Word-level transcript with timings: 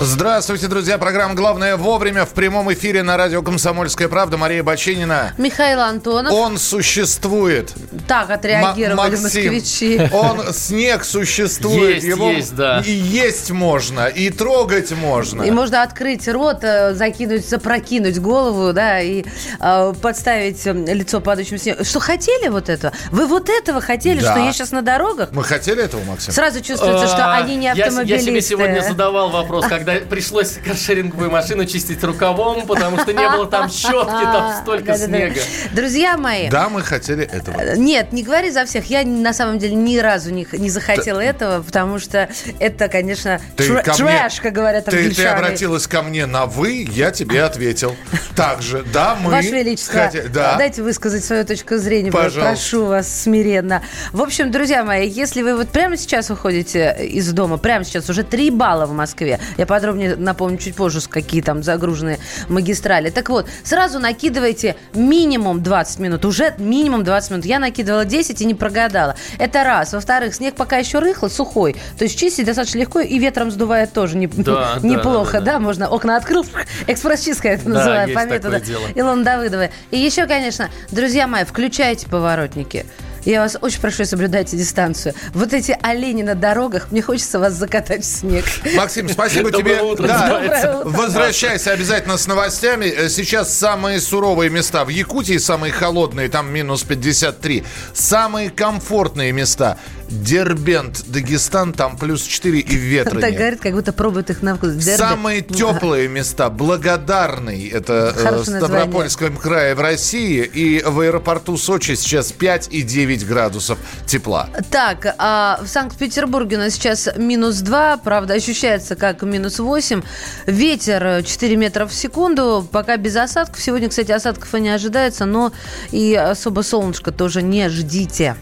Здравствуйте, 0.00 0.68
друзья. 0.68 0.96
Программа 0.96 1.34
«Главное 1.34 1.76
вовремя» 1.76 2.24
в 2.24 2.28
прямом 2.28 2.72
эфире 2.72 3.02
на 3.02 3.16
радио 3.16 3.42
«Комсомольская 3.42 4.06
правда». 4.06 4.36
Мария 4.36 4.62
Бачинина. 4.62 5.32
Михаил 5.38 5.80
Антонов. 5.80 6.32
Он 6.32 6.56
существует. 6.56 7.72
Так 8.06 8.30
отреагировали 8.30 9.16
М- 9.16 9.22
москвичи. 9.24 10.00
Он, 10.12 10.52
снег 10.54 11.02
существует. 11.02 11.96
Есть, 11.96 12.06
Его 12.06 12.30
есть, 12.30 12.54
да. 12.54 12.80
И 12.86 12.92
есть 12.92 13.50
можно, 13.50 14.06
и 14.06 14.30
трогать 14.30 14.92
можно. 14.92 15.42
И 15.42 15.50
можно 15.50 15.82
открыть 15.82 16.28
рот, 16.28 16.58
э, 16.62 16.94
закинуть, 16.94 17.48
запрокинуть 17.48 18.20
голову, 18.20 18.72
да, 18.72 19.00
и 19.00 19.24
э, 19.60 19.92
подставить 20.00 20.64
э, 20.64 20.74
лицо 20.74 21.20
падающим 21.20 21.58
снегом. 21.58 21.84
Что 21.84 21.98
хотели 21.98 22.46
вот 22.48 22.68
это? 22.68 22.92
Вы 23.10 23.26
вот 23.26 23.48
этого 23.48 23.80
хотели, 23.80 24.20
Да. 24.20 24.30
что 24.30 24.40
я 24.44 24.52
сейчас 24.52 24.70
на 24.70 24.82
дорогах? 24.82 25.30
Мы 25.32 25.42
хотели 25.42 25.82
этого, 25.82 26.04
Максим? 26.04 26.32
Сразу 26.32 26.60
чувствуется, 26.60 27.08
что 27.08 27.24
А, 27.32 27.38
они 27.38 27.56
не 27.56 27.66
я- 27.66 27.72
автомобилисты. 27.72 28.14
Я, 28.14 28.20
себе 28.30 28.40
сегодня 28.42 28.80
задавал 28.80 29.30
вопрос, 29.30 29.66
когда 29.66 29.87
пришлось 30.08 30.58
каршеринговую 30.64 31.30
машину 31.30 31.64
чистить 31.64 32.02
рукавом, 32.04 32.66
потому 32.66 32.98
что 32.98 33.12
не 33.12 33.28
было 33.28 33.46
там 33.46 33.70
щетки, 33.70 34.22
там 34.22 34.54
столько 34.62 34.96
снега. 34.96 35.40
Друзья 35.72 36.16
мои, 36.16 36.48
Да, 36.48 36.68
мы 36.68 36.82
хотели 36.82 37.24
этого. 37.24 37.74
Нет, 37.76 38.12
не 38.12 38.22
говори 38.22 38.50
за 38.50 38.64
всех. 38.64 38.86
Я 38.86 39.04
на 39.04 39.32
самом 39.32 39.58
деле 39.58 39.74
ни 39.74 39.98
разу 39.98 40.30
не, 40.30 40.46
не 40.52 40.70
захотела 40.70 41.20
этого, 41.20 41.62
потому 41.62 41.98
что 41.98 42.28
это, 42.58 42.88
конечно, 42.88 43.40
трэш, 43.56 44.40
как 44.40 44.52
говорят 44.52 44.84
Ты, 44.86 44.90
ты 44.90 44.98
англичане. 44.98 45.28
обратилась 45.30 45.86
ко 45.86 46.02
мне 46.02 46.26
на 46.26 46.46
«вы», 46.46 46.86
я 46.90 47.10
тебе 47.10 47.42
ответил. 47.42 47.96
Также, 48.34 48.84
да, 48.92 49.16
мы... 49.20 49.30
Ваше 49.30 49.50
Величество, 49.50 50.10
дайте 50.32 50.82
высказать 50.82 51.24
свою 51.24 51.44
точку 51.44 51.76
зрения. 51.76 52.10
Пожалуйста. 52.10 52.40
Прошу 52.42 52.86
вас 52.86 53.22
смиренно. 53.22 53.82
В 54.12 54.22
общем, 54.22 54.50
друзья 54.50 54.84
мои, 54.84 55.08
если 55.08 55.42
вы 55.42 55.56
вот 55.56 55.68
прямо 55.68 55.96
сейчас 55.96 56.30
выходите 56.30 56.96
из 57.00 57.30
дома, 57.32 57.58
прямо 57.58 57.84
сейчас 57.84 58.08
уже 58.10 58.22
3 58.22 58.50
балла 58.50 58.86
в 58.86 58.92
Москве, 58.92 59.40
я 59.56 59.66
подробнее 59.78 60.16
напомню 60.16 60.58
чуть 60.58 60.74
позже, 60.74 61.00
какие 61.08 61.40
там 61.40 61.62
загруженные 61.62 62.18
магистрали. 62.48 63.10
Так 63.10 63.28
вот, 63.28 63.46
сразу 63.62 64.00
накидывайте 64.00 64.74
минимум 64.92 65.62
20 65.62 65.98
минут, 66.00 66.24
уже 66.24 66.54
минимум 66.58 67.04
20 67.04 67.30
минут. 67.30 67.44
Я 67.44 67.60
накидывала 67.60 68.04
10 68.04 68.40
и 68.40 68.44
не 68.44 68.54
прогадала. 68.54 69.14
Это 69.38 69.62
раз. 69.62 69.92
Во-вторых, 69.92 70.34
снег 70.34 70.56
пока 70.56 70.78
еще 70.78 70.98
рыхлый, 70.98 71.30
сухой. 71.30 71.76
То 71.96 72.04
есть 72.04 72.18
чистить 72.18 72.46
достаточно 72.46 72.78
легко 72.78 73.00
и 73.00 73.18
ветром 73.18 73.50
сдувает 73.52 73.92
тоже 73.92 74.16
не- 74.16 74.26
Да, 74.26 74.74
да, 74.82 74.88
неплохо, 74.88 75.34
да, 75.34 75.40
да, 75.40 75.52
да. 75.52 75.58
Можно 75.60 75.88
окна 75.88 76.16
открыл, 76.16 76.44
экспресс-чистка 76.88 77.48
это 77.48 77.64
Да, 77.64 77.70
называют 77.70 78.14
по 78.14 78.24
методу. 78.26 78.56
Илона 78.96 79.22
Давыдова. 79.24 79.68
И 79.92 79.98
еще, 79.98 80.26
конечно, 80.26 80.68
друзья 80.90 81.26
мои, 81.28 81.44
включайте 81.44 82.08
поворотники. 82.08 82.84
Я 83.28 83.42
вас 83.42 83.58
очень 83.60 83.82
прошу, 83.82 84.06
соблюдайте 84.06 84.56
дистанцию. 84.56 85.14
Вот 85.34 85.52
эти 85.52 85.76
олени 85.82 86.22
на 86.22 86.34
дорогах, 86.34 86.90
мне 86.90 87.02
хочется 87.02 87.38
вас 87.38 87.52
закатать 87.52 88.02
в 88.02 88.06
снег. 88.06 88.46
Максим, 88.74 89.06
спасибо 89.06 89.52
тебе. 89.52 89.82
утро, 89.82 90.06
Да. 90.06 90.80
Возвращайся 90.86 91.72
обязательно 91.72 92.16
с 92.16 92.26
новостями. 92.26 92.86
Э, 92.86 93.10
Сейчас 93.10 93.52
самые 93.54 94.00
суровые 94.00 94.48
места 94.48 94.82
в 94.86 94.88
Якутии, 94.88 95.36
самые 95.36 95.74
холодные, 95.74 96.30
там 96.30 96.50
минус 96.50 96.84
53. 96.84 97.64
Самые 97.92 98.48
комфортные 98.48 99.30
места. 99.32 99.76
Дербент, 100.08 101.04
Дагестан, 101.06 101.72
там 101.72 101.96
плюс 101.96 102.22
4 102.22 102.60
и 102.60 102.76
ветра 102.76 103.20
Так 103.20 103.34
говорит, 103.34 103.60
как 103.60 103.74
будто 103.74 103.92
пробует 103.92 104.30
их 104.30 104.42
на 104.42 104.56
вкус. 104.56 104.72
Дерби. 104.72 104.98
Самые 104.98 105.42
теплые 105.42 106.08
места. 106.08 106.50
Благодарный. 106.50 107.68
Это 107.68 107.92
э, 107.92 108.12
в 108.12 108.22
Хорошее 108.22 108.60
название. 108.60 108.60
Ставропольском 108.60 109.36
крае 109.36 109.74
в 109.74 109.80
России. 109.80 110.44
И 110.44 110.82
в 110.82 111.00
аэропорту 111.00 111.56
Сочи 111.56 111.94
сейчас 111.94 112.32
5 112.32 112.68
и 112.70 112.82
9 112.82 113.26
градусов 113.26 113.78
тепла. 114.06 114.48
Так, 114.70 115.14
а 115.18 115.60
в 115.62 115.68
Санкт-Петербурге 115.68 116.56
у 116.56 116.60
нас 116.60 116.74
сейчас 116.74 117.08
минус 117.16 117.56
2, 117.56 117.98
правда, 117.98 118.34
ощущается 118.34 118.96
как 118.96 119.22
минус 119.22 119.58
8. 119.58 120.02
Ветер 120.46 121.04
э, 121.04 121.22
4 121.22 121.56
метра 121.56 121.86
в 121.86 121.92
секунду, 121.92 122.66
пока 122.70 122.96
без 122.96 123.16
осадков. 123.16 123.60
Сегодня, 123.60 123.88
кстати, 123.88 124.12
осадков 124.12 124.54
и 124.54 124.60
не 124.60 124.70
ожидается, 124.70 125.26
но 125.26 125.52
и 125.90 126.14
особо 126.14 126.62
солнышко 126.62 127.12
тоже 127.12 127.42
не 127.42 127.68
ждите. 127.68 128.36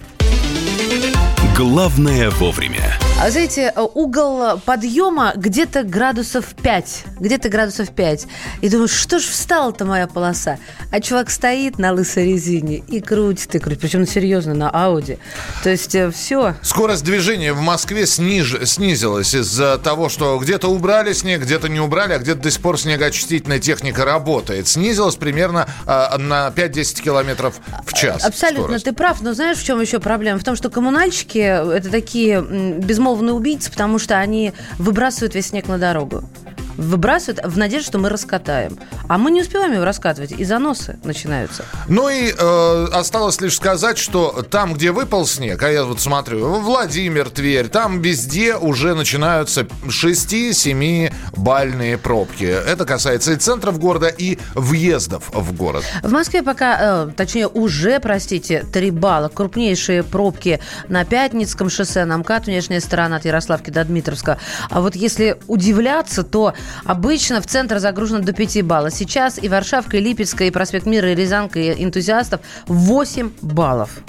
Главное 1.56 2.28
вовремя. 2.28 2.98
А 3.18 3.30
знаете, 3.30 3.72
угол 3.94 4.58
подъема 4.66 5.32
где-то 5.36 5.84
градусов 5.84 6.44
5. 6.62 7.04
Где-то 7.18 7.48
градусов 7.48 7.88
5. 7.92 8.26
И 8.60 8.68
думаю, 8.68 8.88
что 8.88 9.18
ж 9.18 9.22
встала-то 9.22 9.86
моя 9.86 10.06
полоса? 10.06 10.58
А 10.92 11.00
чувак 11.00 11.30
стоит 11.30 11.78
на 11.78 11.92
лысой 11.92 12.26
резине 12.26 12.76
и 12.88 13.00
крутит, 13.00 13.54
и 13.54 13.58
крутит. 13.58 13.80
Причем 13.80 14.06
серьезно, 14.06 14.52
на 14.52 14.68
Ауди. 14.68 15.16
То 15.62 15.70
есть 15.70 15.96
все. 16.14 16.56
Скорость 16.60 17.04
движения 17.04 17.54
в 17.54 17.60
Москве 17.62 18.02
сниж- 18.02 18.66
снизилась 18.66 19.34
из-за 19.34 19.78
того, 19.78 20.10
что 20.10 20.38
где-то 20.38 20.68
убрали 20.68 21.14
снег, 21.14 21.40
где-то 21.40 21.70
не 21.70 21.80
убрали, 21.80 22.12
а 22.12 22.18
где-то 22.18 22.42
до 22.42 22.50
сих 22.50 22.60
пор 22.60 22.78
снегоочистительная 22.78 23.60
техника 23.60 24.04
работает. 24.04 24.68
Снизилась 24.68 25.16
примерно 25.16 25.66
а, 25.86 26.18
на 26.18 26.48
5-10 26.54 27.02
километров 27.02 27.60
в 27.86 27.94
час. 27.94 28.26
Абсолютно, 28.26 28.64
скорость. 28.64 28.84
ты 28.84 28.92
прав. 28.92 29.22
Но 29.22 29.32
знаешь, 29.32 29.56
в 29.56 29.64
чем 29.64 29.80
еще 29.80 30.00
проблема? 30.00 30.38
В 30.38 30.44
том, 30.44 30.54
что 30.54 30.68
коммунальщики 30.68 31.45
это 31.46 31.90
такие 31.90 32.42
безмолвные 32.42 33.34
убийцы, 33.34 33.70
потому 33.70 33.98
что 33.98 34.18
они 34.18 34.52
выбрасывают 34.78 35.34
весь 35.34 35.48
снег 35.48 35.68
на 35.68 35.78
дорогу. 35.78 36.24
Выбрасывают 36.76 37.44
в 37.44 37.58
надежде, 37.58 37.86
что 37.86 37.98
мы 37.98 38.08
раскатаем. 38.08 38.78
А 39.08 39.18
мы 39.18 39.30
не 39.30 39.42
успеваем 39.42 39.72
его 39.72 39.84
раскатывать, 39.84 40.32
и 40.32 40.44
заносы 40.44 40.98
начинаются. 41.04 41.64
Ну 41.88 42.08
и 42.08 42.32
э, 42.36 42.86
осталось 42.92 43.40
лишь 43.40 43.56
сказать, 43.56 43.98
что 43.98 44.42
там, 44.50 44.74
где 44.74 44.92
выпал 44.92 45.26
снег, 45.26 45.62
а 45.62 45.70
я 45.70 45.84
вот 45.84 46.00
смотрю, 46.00 46.60
Владимир, 46.60 47.30
Тверь, 47.30 47.68
там 47.68 48.00
везде 48.00 48.56
уже 48.56 48.94
начинаются 48.94 49.66
6-7 49.86 51.12
бальные 51.36 51.98
пробки. 51.98 52.44
Это 52.44 52.84
касается 52.84 53.32
и 53.32 53.36
центров 53.36 53.78
города, 53.78 54.08
и 54.08 54.38
въездов 54.54 55.30
в 55.32 55.54
город. 55.54 55.84
В 56.02 56.12
Москве 56.12 56.42
пока, 56.42 57.06
э, 57.06 57.10
точнее, 57.16 57.48
уже, 57.48 58.00
простите, 58.00 58.64
3 58.72 58.90
балла. 58.90 59.28
Крупнейшие 59.28 60.02
пробки 60.02 60.60
на 60.88 61.04
Пятницком 61.04 61.70
шоссе, 61.70 62.04
на 62.04 62.18
МКАД, 62.18 62.46
внешняя 62.46 62.80
сторона 62.80 63.16
от 63.16 63.24
Ярославки 63.24 63.70
до 63.70 63.84
Дмитровска. 63.84 64.38
А 64.70 64.80
вот 64.80 64.96
если 64.96 65.36
удивляться, 65.46 66.22
то 66.22 66.54
обычно 66.84 67.40
в 67.40 67.46
центр 67.46 67.78
загружено 67.78 68.20
до 68.20 68.32
5 68.32 68.62
баллов. 68.62 68.94
Сейчас 68.94 69.42
и 69.42 69.48
Варшавка, 69.48 69.96
и 69.96 70.00
Липецкая, 70.00 70.48
и 70.48 70.50
проспект 70.50 70.86
Мира, 70.86 71.12
и 71.12 71.14
Рязанка, 71.14 71.58
и 71.58 71.84
энтузиастов 71.84 72.40
8 72.66 73.30
баллов. 73.42 74.02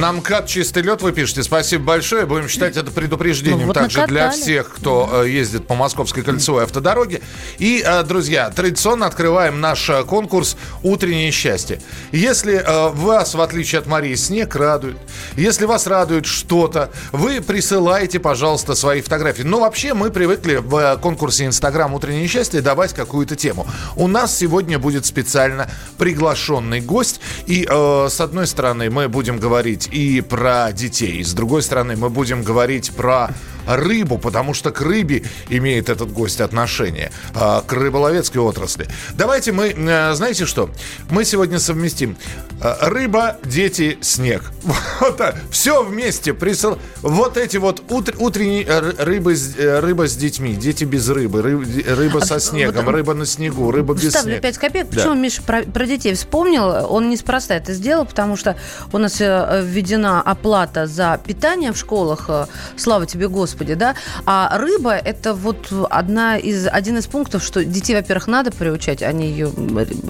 На 0.00 0.12
МКАД 0.12 0.46
чистый 0.46 0.82
лед 0.82 1.00
вы 1.00 1.12
пишете. 1.12 1.42
Спасибо 1.42 1.84
большое. 1.84 2.26
Будем 2.26 2.48
считать 2.48 2.76
это 2.76 2.90
предупреждением 2.90 3.60
Ну, 3.60 3.66
вот 3.68 3.74
также 3.74 4.06
для 4.06 4.24
накатали. 4.24 4.42
всех, 4.42 4.74
кто 4.74 5.22
э, 5.24 5.30
ездит 5.30 5.66
по 5.66 5.74
Московской 5.74 6.22
кольцевой 6.22 6.64
автодороге. 6.64 7.22
И, 7.58 7.82
э, 7.86 8.02
друзья, 8.02 8.50
традиционно 8.50 9.06
открываем 9.06 9.60
наш 9.62 9.88
э, 9.88 10.04
конкурс 10.04 10.58
«Утреннее 10.82 11.30
счастье». 11.30 11.80
Если 12.12 12.62
вас, 12.94 13.34
в 13.34 13.40
отличие 13.40 13.78
от 13.78 13.86
Марии, 13.86 14.14
снег 14.16 14.54
радует, 14.54 14.98
если 15.36 15.64
вас 15.64 15.86
радует 15.86 16.26
что-то, 16.26 16.90
вы 17.12 17.40
присылайте, 17.40 18.18
пожалуйста, 18.18 18.74
свои 18.74 19.00
фотографии. 19.00 19.42
Но 19.42 19.60
вообще 19.60 19.94
мы 19.94 20.10
привыкли 20.10 20.56
в 20.56 20.98
конкурсе 21.00 21.46
Инстаграм 21.46 21.94
«Утреннее 21.94 22.26
счастье» 22.28 22.60
давать 22.60 22.92
какую-то 22.92 23.34
тему. 23.34 23.66
У 23.96 24.08
нас 24.08 24.36
сегодня 24.36 24.78
будет 24.78 25.06
специально 25.06 25.70
приглашенный 25.96 26.80
гость. 26.82 27.20
И, 27.46 27.66
с 27.66 28.20
одной 28.20 28.46
стороны, 28.46 28.90
мы 28.90 29.08
будем 29.08 29.38
говорить 29.38 29.85
и 29.90 30.20
про 30.20 30.72
детей, 30.72 31.22
с 31.22 31.32
другой 31.32 31.62
стороны, 31.62 31.96
мы 31.96 32.10
будем 32.10 32.42
говорить 32.42 32.92
про 32.92 33.30
рыбу, 33.66 34.18
потому 34.18 34.54
что 34.54 34.70
к 34.70 34.80
рыбе 34.80 35.24
имеет 35.48 35.88
этот 35.88 36.12
гость 36.12 36.40
отношение, 36.40 37.10
э, 37.34 37.60
к 37.66 37.72
рыболовецкой 37.72 38.40
отрасли. 38.42 38.86
Давайте 39.14 39.52
мы, 39.52 39.68
э, 39.76 40.14
знаете 40.14 40.46
что, 40.46 40.70
мы 41.10 41.24
сегодня 41.24 41.58
совместим 41.58 42.16
э, 42.62 42.74
рыба, 42.88 43.36
дети, 43.44 43.98
снег. 44.00 44.42
Вот. 45.00 45.20
Все 45.50 45.82
вместе. 45.84 46.32
Присыл... 46.34 46.78
Вот 47.02 47.36
эти 47.36 47.56
вот 47.58 47.82
утр- 47.90 48.14
утренние 48.18 48.64
э, 48.64 48.80
ры- 48.80 49.04
рыбы, 49.04 49.34
э, 49.58 49.80
рыба 49.80 50.06
с 50.08 50.16
детьми, 50.16 50.54
дети 50.54 50.84
без 50.84 51.08
рыбы, 51.08 51.40
ры- 51.40 51.94
рыба 51.94 52.20
со 52.20 52.40
снегом, 52.40 52.84
вот- 52.86 52.92
рыба 52.94 53.14
на 53.14 53.26
снегу, 53.26 53.70
рыба 53.70 53.94
без 53.94 54.12
снега. 54.12 54.40
5 54.40 54.58
копеек. 54.58 54.88
Да. 54.90 54.96
Почему 54.96 55.14
Миша 55.14 55.42
про, 55.42 55.62
про 55.62 55.86
детей 55.86 56.14
вспомнил? 56.14 56.86
Он 56.92 57.08
неспроста 57.10 57.54
это 57.54 57.72
сделал, 57.74 58.04
потому 58.06 58.36
что 58.36 58.56
у 58.92 58.98
нас 58.98 59.20
э, 59.20 59.62
введена 59.64 60.20
оплата 60.22 60.86
за 60.86 61.20
питание 61.24 61.72
в 61.72 61.76
школах. 61.78 62.28
Слава 62.76 63.06
тебе, 63.06 63.28
Господи. 63.28 63.55
Господи, 63.56 63.74
да. 63.74 63.94
А 64.26 64.58
рыба– 64.58 64.92
это 65.04 65.32
вот 65.32 65.72
одна 65.90 66.36
из, 66.36 66.66
один 66.66 66.98
из 66.98 67.06
пунктов, 67.06 67.42
что 67.42 67.64
детей, 67.64 67.96
во-первых, 67.96 68.26
надо 68.26 68.50
приучать, 68.50 69.02
они 69.02 69.28
ее 69.28 69.50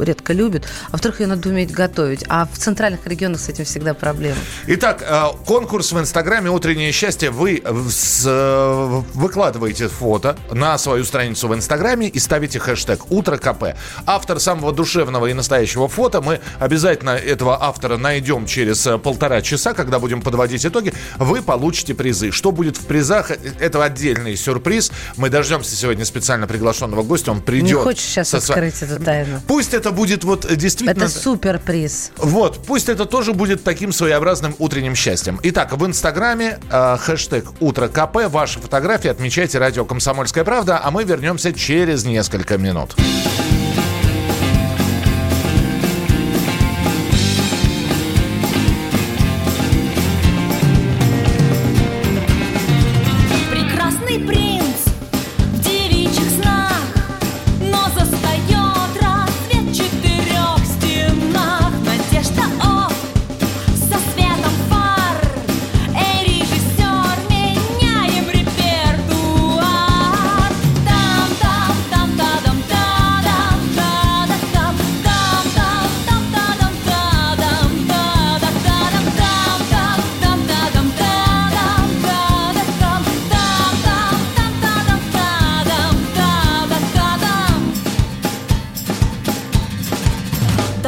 редко 0.00 0.32
любят, 0.32 0.64
а 0.88 0.92
во-вторых, 0.92 1.20
ее 1.20 1.28
надо 1.28 1.48
уметь 1.48 1.70
готовить. 1.70 2.24
А 2.28 2.48
в 2.52 2.58
центральных 2.58 3.06
регионах 3.06 3.40
с 3.40 3.48
этим 3.48 3.64
всегда 3.64 3.94
проблемы. 3.94 4.36
Итак, 4.66 5.04
э, 5.08 5.24
конкурс 5.46 5.92
в 5.92 5.98
Инстаграме 6.00 6.50
«Утреннее 6.50 6.90
счастье». 6.90 7.30
Вы 7.30 7.62
э, 7.64 9.02
выкладываете 9.14 9.88
фото 9.88 10.36
на 10.50 10.76
свою 10.78 11.04
страницу 11.04 11.46
в 11.46 11.54
Инстаграме 11.54 12.08
и 12.08 12.18
ставите 12.18 12.58
хэштег 12.58 13.10
«Утро 13.12 13.36
КП». 13.36 13.76
Автор 14.06 14.40
самого 14.40 14.72
душевного 14.72 15.26
и 15.26 15.34
настоящего 15.34 15.88
фото. 15.88 16.20
Мы 16.20 16.40
обязательно 16.58 17.10
этого 17.10 17.62
автора 17.62 17.96
найдем 17.96 18.46
через 18.46 18.86
э, 18.86 18.98
полтора 18.98 19.40
часа, 19.40 19.72
когда 19.72 19.98
будем 19.98 20.20
подводить 20.20 20.66
итоги. 20.66 20.92
Вы 21.18 21.42
получите 21.42 21.94
призы. 21.94 22.32
Что 22.32 22.50
будет 22.50 22.76
в 22.76 22.86
призах, 22.86 23.30
это 23.60 23.82
отдельный 23.82 24.36
сюрприз. 24.36 24.92
Мы 25.16 25.30
дождемся 25.30 25.74
сегодня 25.76 26.04
специально 26.04 26.46
приглашенного 26.46 27.02
гостя. 27.02 27.32
Он 27.32 27.40
придет. 27.40 27.66
Не 27.66 27.74
хочешь 27.74 28.04
сейчас 28.04 28.30
со... 28.30 28.38
открыть 28.38 28.82
эту 28.82 29.02
тайну? 29.02 29.40
Пусть 29.46 29.74
это 29.74 29.90
будет 29.90 30.24
вот 30.24 30.46
действительно... 30.56 31.04
Это 31.04 31.08
суперприз. 31.08 32.12
Вот, 32.16 32.64
пусть 32.66 32.88
это 32.88 33.04
тоже 33.04 33.32
будет 33.32 33.64
таким 33.64 33.92
своеобразным 33.92 34.54
утренним 34.58 34.94
счастьем. 34.94 35.40
Итак, 35.42 35.72
в 35.72 35.86
Инстаграме 35.86 36.58
э, 36.70 36.96
хэштег 36.98 37.46
«Утро 37.60 37.88
КП». 37.88 38.28
Ваши 38.28 38.60
фотографии 38.60 39.08
отмечайте 39.08 39.58
радио 39.58 39.84
«Комсомольская 39.84 40.44
правда», 40.44 40.80
а 40.82 40.90
мы 40.90 41.04
вернемся 41.04 41.52
через 41.52 42.04
несколько 42.04 42.58
минут. 42.58 42.94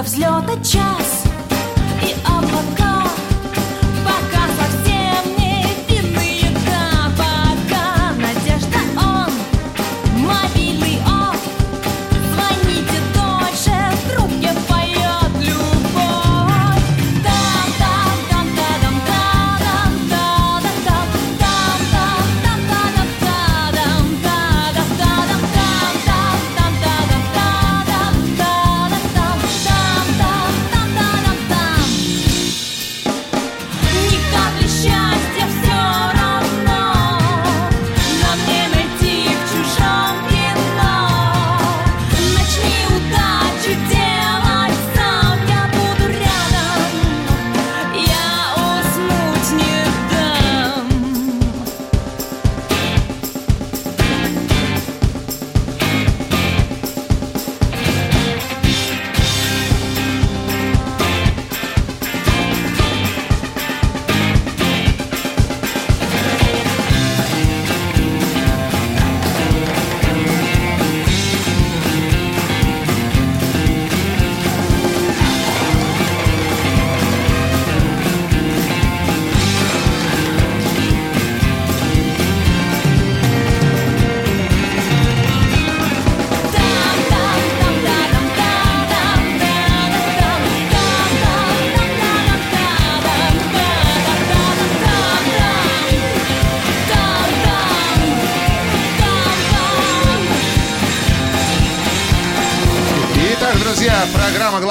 Программа 0.08 0.56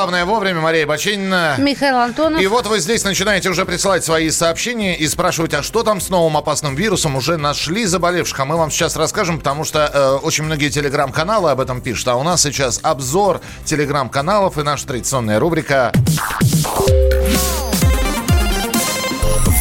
«Главное 0.07 0.23
вовремя». 0.23 0.61
Мария 0.61 0.87
Бачинина. 0.87 1.55
Михаил 1.57 1.97
Антонов. 1.97 2.39
И 2.39 2.47
вот 2.47 2.65
вы 2.65 2.79
здесь 2.79 3.03
начинаете 3.03 3.49
уже 3.49 3.65
присылать 3.65 4.05
свои 4.05 4.29
сообщения 4.29 4.95
и 4.95 5.05
спрашивать, 5.05 5.53
а 5.53 5.61
что 5.61 5.83
там 5.83 5.99
с 5.99 6.07
новым 6.07 6.37
опасным 6.37 6.75
вирусом? 6.75 7.17
Уже 7.17 7.35
нашли 7.35 7.83
заболевших? 7.83 8.39
А 8.39 8.45
мы 8.45 8.55
вам 8.55 8.71
сейчас 8.71 8.95
расскажем, 8.95 9.37
потому 9.37 9.65
что 9.65 9.91
э, 9.93 10.25
очень 10.25 10.45
многие 10.45 10.69
телеграм-каналы 10.69 11.51
об 11.51 11.59
этом 11.59 11.81
пишут. 11.81 12.07
А 12.07 12.15
у 12.15 12.23
нас 12.23 12.41
сейчас 12.41 12.79
обзор 12.83 13.41
телеграм-каналов 13.65 14.57
и 14.57 14.63
наша 14.63 14.87
традиционная 14.87 15.41
рубрика... 15.41 15.91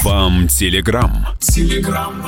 Вам 0.04 0.46
телеграм. 0.46 1.26
Телеграм. 1.40 2.24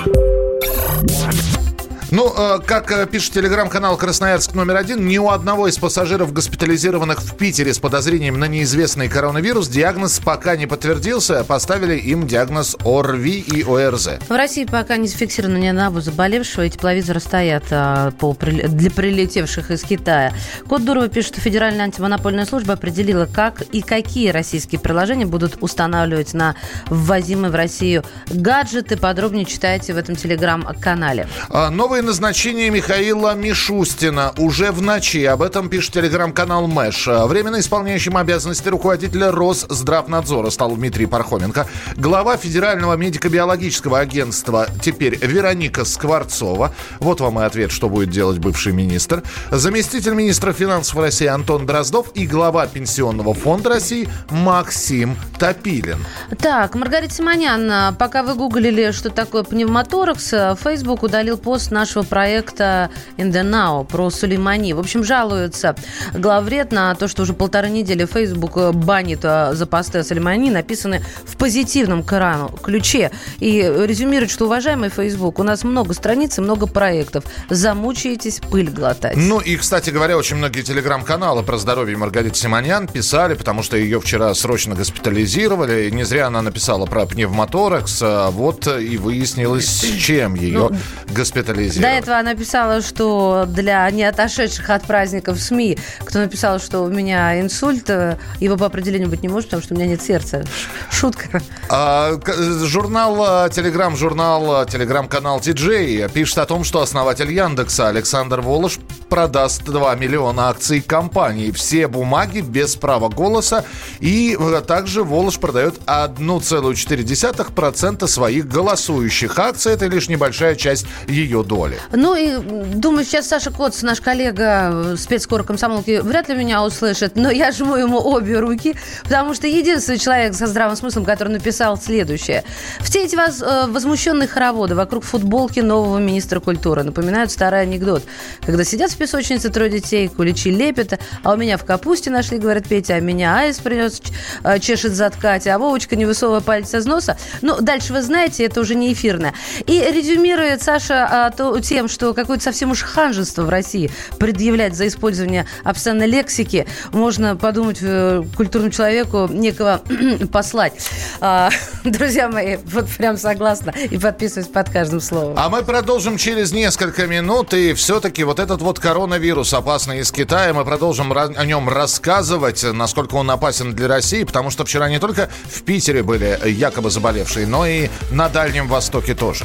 Ну, 2.10 2.32
э, 2.34 2.60
как 2.64 2.90
э, 2.90 3.06
пишет 3.06 3.34
телеграм-канал 3.34 3.98
«Красноярск 3.98 4.54
номер 4.54 4.76
один», 4.76 5.06
ни 5.06 5.18
у 5.18 5.28
одного 5.28 5.68
из 5.68 5.76
пассажиров, 5.76 6.32
госпитализированных 6.32 7.20
в 7.20 7.36
Питере 7.36 7.74
с 7.74 7.78
подозрением 7.78 8.38
на 8.38 8.46
неизвестный 8.46 9.10
коронавирус, 9.10 9.68
диагноз 9.68 10.18
пока 10.18 10.56
не 10.56 10.66
подтвердился. 10.66 11.44
Поставили 11.44 11.98
им 11.98 12.26
диагноз 12.26 12.76
ОРВИ 12.82 13.40
и 13.40 13.62
ОРЗ. 13.62 14.08
В 14.26 14.34
России 14.34 14.64
пока 14.64 14.96
не 14.96 15.06
зафиксировано 15.06 15.58
ни 15.58 15.66
одного 15.66 16.00
заболевшего, 16.00 16.64
и 16.64 16.70
тепловизоры 16.70 17.20
стоят 17.20 17.64
а, 17.72 18.10
по, 18.12 18.34
для 18.34 18.90
прилетевших 18.90 19.70
из 19.70 19.82
Китая. 19.82 20.32
Код 20.66 20.86
Дурова 20.86 21.08
пишет, 21.08 21.34
что 21.34 21.42
Федеральная 21.42 21.84
антимонопольная 21.84 22.46
служба 22.46 22.74
определила, 22.74 23.26
как 23.26 23.60
и 23.60 23.82
какие 23.82 24.30
российские 24.30 24.80
приложения 24.80 25.26
будут 25.26 25.58
устанавливать 25.60 26.32
на 26.32 26.54
ввозимые 26.86 27.50
в 27.50 27.54
Россию 27.54 28.02
гаджеты. 28.30 28.96
Подробнее 28.96 29.44
читайте 29.44 29.92
в 29.92 29.98
этом 29.98 30.16
телеграм-канале. 30.16 31.28
А, 31.50 31.68
новый 31.68 31.97
Новое 31.98 32.10
назначение 32.10 32.70
Михаила 32.70 33.34
Мишустина 33.34 34.32
уже 34.36 34.70
в 34.70 34.80
ночи. 34.80 35.24
Об 35.24 35.42
этом 35.42 35.68
пишет 35.68 35.94
телеграм-канал 35.94 36.68
Мэш. 36.68 37.08
Временно 37.08 37.58
исполняющим 37.58 38.16
обязанности 38.16 38.68
руководителя 38.68 39.32
Росздравнадзора 39.32 40.50
стал 40.50 40.76
Дмитрий 40.76 41.06
Пархоменко. 41.06 41.66
Глава 41.96 42.36
Федерального 42.36 42.94
медико-биологического 42.94 43.98
агентства 43.98 44.68
теперь 44.80 45.18
Вероника 45.20 45.84
Скворцова. 45.84 46.72
Вот 47.00 47.20
вам 47.20 47.40
и 47.40 47.42
ответ, 47.42 47.72
что 47.72 47.88
будет 47.88 48.10
делать 48.10 48.38
бывший 48.38 48.72
министр. 48.72 49.24
Заместитель 49.50 50.14
министра 50.14 50.52
финансов 50.52 51.00
России 51.00 51.26
Антон 51.26 51.66
Дроздов 51.66 52.12
и 52.14 52.28
глава 52.28 52.68
Пенсионного 52.68 53.34
фонда 53.34 53.70
России 53.70 54.08
Максим 54.30 55.16
Топилин. 55.40 56.06
Так, 56.38 56.76
Маргарита 56.76 57.12
Симонян, 57.12 57.96
пока 57.96 58.22
вы 58.22 58.36
гуглили, 58.36 58.92
что 58.92 59.10
такое 59.10 59.42
пневмоторакс, 59.42 60.30
Facebook 60.62 61.02
удалил 61.02 61.36
пост 61.36 61.72
наш 61.72 61.87
нашего 61.88 62.02
проекта 62.02 62.90
In 63.16 63.32
the 63.32 63.42
Now 63.42 63.86
про 63.86 64.10
Сулеймани. 64.10 64.74
В 64.74 64.78
общем, 64.78 65.04
жалуется 65.04 65.74
главред 66.12 66.70
на 66.70 66.94
то, 66.94 67.08
что 67.08 67.22
уже 67.22 67.32
полторы 67.32 67.70
недели 67.70 68.04
Facebook 68.04 68.74
банит 68.74 69.20
э, 69.22 69.54
за 69.54 69.66
посты 69.66 69.98
о 69.98 70.04
Сулеймани, 70.04 70.50
написаны 70.50 71.02
в 71.24 71.38
позитивном 71.38 72.02
Корану 72.02 72.48
ключе. 72.62 73.10
И 73.38 73.62
резюмирует, 73.62 74.30
что, 74.30 74.44
уважаемый 74.44 74.90
Facebook, 74.90 75.38
у 75.38 75.42
нас 75.42 75.64
много 75.64 75.94
страниц 75.94 76.36
и 76.36 76.42
много 76.42 76.66
проектов. 76.66 77.24
Замучаетесь 77.48 78.40
пыль 78.40 78.68
глотать. 78.68 79.16
Ну 79.16 79.40
и, 79.40 79.56
кстати 79.56 79.88
говоря, 79.88 80.18
очень 80.18 80.36
многие 80.36 80.60
телеграм-каналы 80.60 81.42
про 81.42 81.56
здоровье 81.56 81.96
Маргариты 81.96 82.36
Симонян 82.36 82.86
писали, 82.86 83.32
потому 83.32 83.62
что 83.62 83.78
ее 83.78 83.98
вчера 83.98 84.34
срочно 84.34 84.74
госпитализировали. 84.74 85.88
Не 85.88 86.04
зря 86.04 86.26
она 86.26 86.42
написала 86.42 86.84
про 86.84 87.06
пневмоторакс. 87.06 88.00
а 88.02 88.30
Вот 88.30 88.66
и 88.66 88.98
выяснилось, 88.98 89.66
с 89.80 89.96
чем 89.98 90.34
ее 90.34 90.68
Ну, 90.70 90.76
госпитализировали. 91.14 91.77
До 91.78 91.86
этого 91.86 92.18
она 92.18 92.32
написала, 92.32 92.82
что 92.82 93.44
для 93.46 93.88
не 93.90 94.04
отошедших 94.04 94.68
от 94.70 94.82
праздников 94.84 95.40
СМИ, 95.40 95.78
кто 96.00 96.18
написал, 96.18 96.58
что 96.60 96.80
у 96.80 96.88
меня 96.88 97.40
инсульт, 97.40 97.88
э, 97.90 98.16
его 98.40 98.56
по 98.56 98.66
определению 98.66 99.08
быть 99.08 99.22
не 99.22 99.28
может, 99.28 99.50
потому 99.50 99.62
что 99.62 99.74
у 99.74 99.76
меня 99.76 99.86
нет 99.88 100.02
сердца. 100.02 100.44
Шутка. 100.90 101.40
А, 101.68 102.16
к- 102.16 102.34
журнал, 102.66 103.48
телеграм-журнал, 103.50 104.66
телеграм-канал 104.66 105.38
TJ 105.40 106.10
пишет 106.12 106.38
о 106.38 106.46
том, 106.46 106.64
что 106.64 106.80
основатель 106.82 107.32
Яндекса 107.32 107.88
Александр 107.88 108.40
Волош 108.40 108.78
продаст 109.08 109.62
2 109.64 109.94
миллиона 109.94 110.48
акций 110.50 110.80
компании. 110.80 111.50
Все 111.50 111.86
бумаги 111.88 112.40
без 112.40 112.76
права 112.76 113.08
голоса. 113.08 113.64
И 114.00 114.36
э, 114.38 114.62
также 114.66 115.02
Волош 115.04 115.38
продает 115.38 115.74
1,4% 115.86 118.06
своих 118.06 118.48
голосующих 118.48 119.38
акций. 119.38 119.72
Это 119.72 119.86
лишь 119.86 120.08
небольшая 120.08 120.54
часть 120.54 120.86
ее 121.06 121.42
доли. 121.42 121.67
Ну 121.92 122.14
и 122.14 122.36
думаю, 122.74 123.04
сейчас 123.04 123.28
Саша 123.28 123.50
Коц, 123.50 123.82
наш 123.82 124.00
коллега, 124.00 124.70
э, 124.92 124.96
спецкор 124.98 125.44
комсомолки, 125.44 126.00
вряд 126.00 126.28
ли 126.28 126.34
меня 126.36 126.62
услышит, 126.64 127.16
но 127.16 127.30
я 127.30 127.52
жму 127.52 127.76
ему 127.76 127.98
обе 127.98 128.38
руки, 128.38 128.74
потому 129.04 129.34
что 129.34 129.46
единственный 129.46 129.98
человек 129.98 130.34
со 130.34 130.46
здравым 130.46 130.76
смыслом, 130.76 131.04
который 131.04 131.28
написал 131.32 131.76
следующее. 131.76 132.44
Все 132.80 133.04
эти 133.04 133.16
воз- 133.16 133.42
э, 133.42 133.66
возмущенные 133.68 134.28
хороводы 134.28 134.74
вокруг 134.74 135.04
футболки 135.04 135.60
нового 135.60 135.98
министра 135.98 136.40
культуры 136.40 136.82
напоминают 136.84 137.30
старый 137.30 137.62
анекдот. 137.62 138.02
Когда 138.44 138.64
сидят 138.64 138.90
в 138.90 138.96
песочнице 138.96 139.48
трое 139.50 139.70
детей, 139.70 140.08
куличи 140.08 140.50
лепят, 140.50 140.98
а 141.22 141.32
у 141.32 141.36
меня 141.36 141.56
в 141.58 141.64
капусте 141.64 142.10
нашли, 142.10 142.38
говорит 142.38 142.68
Петя, 142.68 142.94
а 142.94 143.00
меня 143.00 143.36
Аис 143.38 143.58
принес, 143.58 144.00
э, 144.44 144.58
чешет 144.58 144.92
зад 144.92 145.16
Катя, 145.16 145.54
а 145.54 145.58
Вовочка 145.58 145.96
не 145.96 146.04
высовывая 146.06 146.40
палец 146.40 146.74
из 146.74 146.86
носа. 146.86 147.16
Ну, 147.42 147.60
дальше 147.60 147.92
вы 147.92 148.02
знаете, 148.02 148.44
это 148.44 148.60
уже 148.60 148.74
не 148.74 148.92
эфирное. 148.92 149.34
И 149.66 149.80
резюмирует 149.80 150.62
Саша 150.62 151.06
а, 151.10 151.30
то- 151.30 151.57
тем, 151.60 151.88
что 151.88 152.14
какое-то 152.14 152.44
совсем 152.44 152.70
уж 152.70 152.82
ханжество 152.82 153.42
в 153.42 153.48
России 153.48 153.90
предъявлять 154.18 154.74
за 154.74 154.86
использование 154.88 155.46
обсценной 155.64 156.06
лексики. 156.06 156.66
Можно 156.92 157.36
подумать, 157.36 157.78
э, 157.80 158.22
культурному 158.36 158.72
человеку 158.72 159.28
некого 159.30 159.82
послать. 160.32 160.74
А, 161.20 161.50
друзья 161.84 162.28
мои, 162.28 162.56
вот 162.66 162.88
прям 162.88 163.16
согласна 163.16 163.70
и 163.90 163.98
подписываюсь 163.98 164.48
под 164.48 164.70
каждым 164.70 165.00
словом. 165.00 165.34
А 165.36 165.48
мы 165.48 165.62
продолжим 165.62 166.16
через 166.16 166.52
несколько 166.52 167.06
минут. 167.06 167.54
И 167.54 167.74
все-таки 167.74 168.24
вот 168.24 168.38
этот 168.38 168.62
вот 168.62 168.78
коронавирус 168.78 169.52
опасный 169.54 170.00
из 170.00 170.12
Китая. 170.12 170.52
Мы 170.52 170.64
продолжим 170.64 171.12
о 171.12 171.44
нем 171.44 171.68
рассказывать, 171.68 172.64
насколько 172.64 173.14
он 173.14 173.30
опасен 173.30 173.74
для 173.74 173.88
России. 173.88 174.24
Потому 174.24 174.50
что 174.50 174.64
вчера 174.64 174.88
не 174.88 174.98
только 174.98 175.28
в 175.44 175.62
Питере 175.62 176.02
были 176.02 176.38
якобы 176.48 176.90
заболевшие, 176.90 177.46
но 177.46 177.66
и 177.66 177.88
на 178.10 178.28
Дальнем 178.28 178.68
Востоке 178.68 179.14
тоже. 179.14 179.44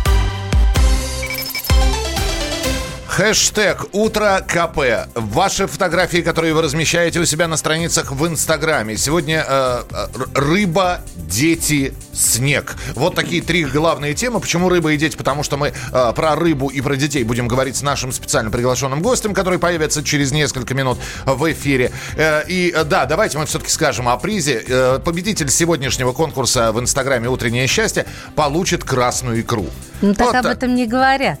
Хэштег 3.21 3.85
«Утро 3.91 4.43
КП». 4.47 5.07
Ваши 5.13 5.67
фотографии, 5.67 6.23
которые 6.23 6.55
вы 6.55 6.63
размещаете 6.63 7.19
у 7.19 7.25
себя 7.25 7.47
на 7.47 7.55
страницах 7.55 8.11
в 8.11 8.25
Инстаграме. 8.25 8.97
Сегодня 8.97 9.45
э, 9.47 9.83
э, 9.91 10.07
рыба, 10.33 11.01
дети, 11.17 11.93
снег. 12.13 12.75
Вот 12.95 13.13
такие 13.13 13.43
три 13.43 13.63
главные 13.63 14.15
темы. 14.15 14.39
Почему 14.39 14.69
рыба 14.69 14.93
и 14.93 14.97
дети? 14.97 15.15
Потому 15.15 15.43
что 15.43 15.55
мы 15.57 15.67
э, 15.67 16.13
про 16.15 16.35
рыбу 16.35 16.69
и 16.69 16.81
про 16.81 16.95
детей 16.95 17.23
будем 17.23 17.47
говорить 17.47 17.75
с 17.75 17.83
нашим 17.83 18.11
специально 18.11 18.49
приглашенным 18.49 19.03
гостем, 19.03 19.35
который 19.35 19.59
появится 19.59 20.03
через 20.03 20.31
несколько 20.31 20.73
минут 20.73 20.97
в 21.23 21.51
эфире. 21.51 21.91
Э, 22.15 22.41
и 22.47 22.73
э, 22.75 22.83
да, 22.85 23.05
давайте 23.05 23.37
мы 23.37 23.45
все-таки 23.45 23.69
скажем 23.69 24.09
о 24.09 24.17
призе. 24.17 24.63
Э, 24.67 24.97
победитель 24.97 25.51
сегодняшнего 25.51 26.11
конкурса 26.11 26.71
в 26.71 26.79
Инстаграме 26.79 27.29
«Утреннее 27.29 27.67
счастье» 27.67 28.07
получит 28.35 28.83
красную 28.83 29.41
икру. 29.41 29.67
Ну 30.01 30.15
так 30.15 30.25
Вот 30.25 30.35
об 30.37 30.43
так. 30.45 30.57
этом 30.57 30.73
не 30.73 30.87
говорят. 30.87 31.39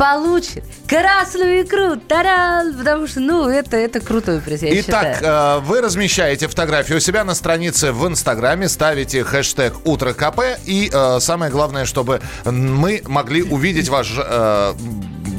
Получит 0.00 0.64
красную 0.88 1.62
икру, 1.62 1.96
таран, 1.96 2.74
потому 2.74 3.06
что, 3.06 3.20
ну, 3.20 3.50
это, 3.50 3.76
это 3.76 4.00
крутой 4.00 4.40
приз, 4.40 4.62
я 4.62 4.80
Итак, 4.80 5.16
считаю. 5.16 5.58
э, 5.58 5.60
вы 5.60 5.82
размещаете 5.82 6.48
фотографию 6.48 6.96
у 6.96 7.00
себя 7.02 7.22
на 7.22 7.34
странице 7.34 7.92
в 7.92 8.08
Инстаграме, 8.08 8.70
ставите 8.70 9.24
хэштег 9.24 9.74
«Утро 9.84 10.14
КП» 10.14 10.40
и 10.64 10.90
э, 10.90 11.20
самое 11.20 11.52
главное, 11.52 11.84
чтобы 11.84 12.22
мы 12.46 13.02
могли 13.06 13.42
увидеть 13.42 13.90
ваш, 13.90 14.14
э, 14.16 14.72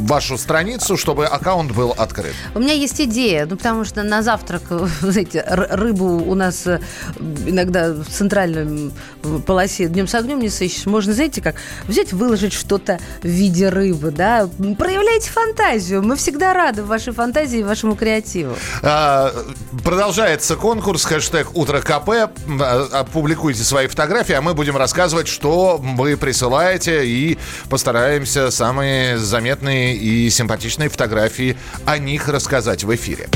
вашу 0.07 0.37
страницу, 0.37 0.97
чтобы 0.97 1.25
аккаунт 1.25 1.71
был 1.71 1.93
открыт. 1.97 2.33
У 2.55 2.59
меня 2.59 2.73
есть 2.73 2.99
идея, 3.01 3.45
ну, 3.45 3.57
потому 3.57 3.85
что 3.85 4.03
на 4.03 4.21
завтрак, 4.21 4.63
знаете, 5.01 5.43
рыбу 5.47 6.05
у 6.05 6.35
нас 6.35 6.67
э, 6.67 6.79
иногда 7.45 7.93
в 7.93 8.05
центральном 8.05 8.91
э, 9.23 9.39
полосе 9.45 9.87
днем 9.87 10.07
с 10.07 10.15
огнем 10.15 10.39
не 10.39 10.49
сыщешь. 10.49 10.85
Можно, 10.85 11.13
знаете, 11.13 11.41
как 11.41 11.55
взять, 11.87 12.13
выложить 12.13 12.53
что-то 12.53 12.99
в 13.21 13.27
виде 13.27 13.69
рыбы, 13.69 14.11
да? 14.11 14.49
Проявляйте 14.77 15.29
фантазию. 15.29 16.03
Мы 16.03 16.15
всегда 16.15 16.53
рады 16.53 16.83
вашей 16.83 17.13
фантазии 17.13 17.59
и 17.59 17.63
вашему 17.63 17.95
креативу. 17.95 18.55
Э, 18.81 19.29
Продолжается 19.83 20.55
конкурс, 20.55 21.05
хэштег 21.05 21.55
«Утро 21.55 21.79
КП». 21.81 22.09
Э, 22.09 22.87
Опубликуйте 22.91 23.63
свои 23.63 23.87
фотографии, 23.87 24.33
а 24.33 24.41
мы 24.41 24.53
будем 24.53 24.77
рассказывать, 24.77 25.27
что 25.27 25.77
вы 25.81 26.17
присылаете, 26.17 27.05
и 27.05 27.37
постараемся 27.69 28.51
самые 28.51 29.17
заметные 29.17 29.90
и 29.95 30.29
симпатичные 30.29 30.89
фотографии 30.89 31.57
о 31.85 31.97
них 31.97 32.27
рассказать 32.27 32.83
в 32.83 32.93
эфире. 32.95 33.29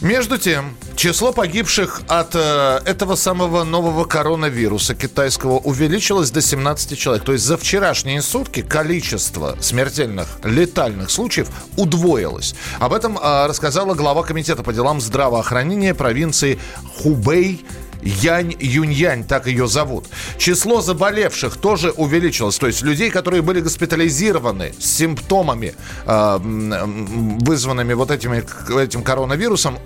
Между 0.00 0.38
тем, 0.38 0.76
число 0.96 1.30
погибших 1.30 2.00
от 2.08 2.30
э, 2.34 2.80
этого 2.86 3.16
самого 3.16 3.64
нового 3.64 4.06
коронавируса 4.06 4.94
китайского 4.94 5.58
увеличилось 5.58 6.30
до 6.30 6.40
17 6.40 6.98
человек. 6.98 7.22
То 7.22 7.32
есть 7.32 7.44
за 7.44 7.58
вчерашние 7.58 8.22
сутки 8.22 8.62
количество 8.62 9.58
смертельных 9.60 10.26
летальных 10.42 11.10
случаев 11.10 11.48
удвоилось. 11.76 12.54
Об 12.78 12.94
этом 12.94 13.18
э, 13.18 13.46
рассказала 13.46 13.92
глава 13.92 14.22
комитета 14.22 14.62
по 14.62 14.72
делам 14.72 15.02
здравоохранения 15.02 15.94
провинции 15.94 16.58
Хубей 16.96 17.62
Янь 18.02 18.54
Юньянь, 18.58 19.24
так 19.24 19.46
ее 19.46 19.66
зовут. 19.66 20.06
Число 20.38 20.80
заболевших 20.80 21.56
тоже 21.56 21.90
увеличилось. 21.90 22.58
То 22.58 22.66
есть 22.66 22.82
людей, 22.82 23.10
которые 23.10 23.42
были 23.42 23.60
госпитализированы 23.60 24.72
с 24.78 24.84
симптомами, 24.84 25.74
м, 26.06 27.38
вызванными 27.40 27.92
вот 27.94 28.10
этими, 28.10 28.44
этим 28.82 29.02
коронавирусом, 29.02 29.78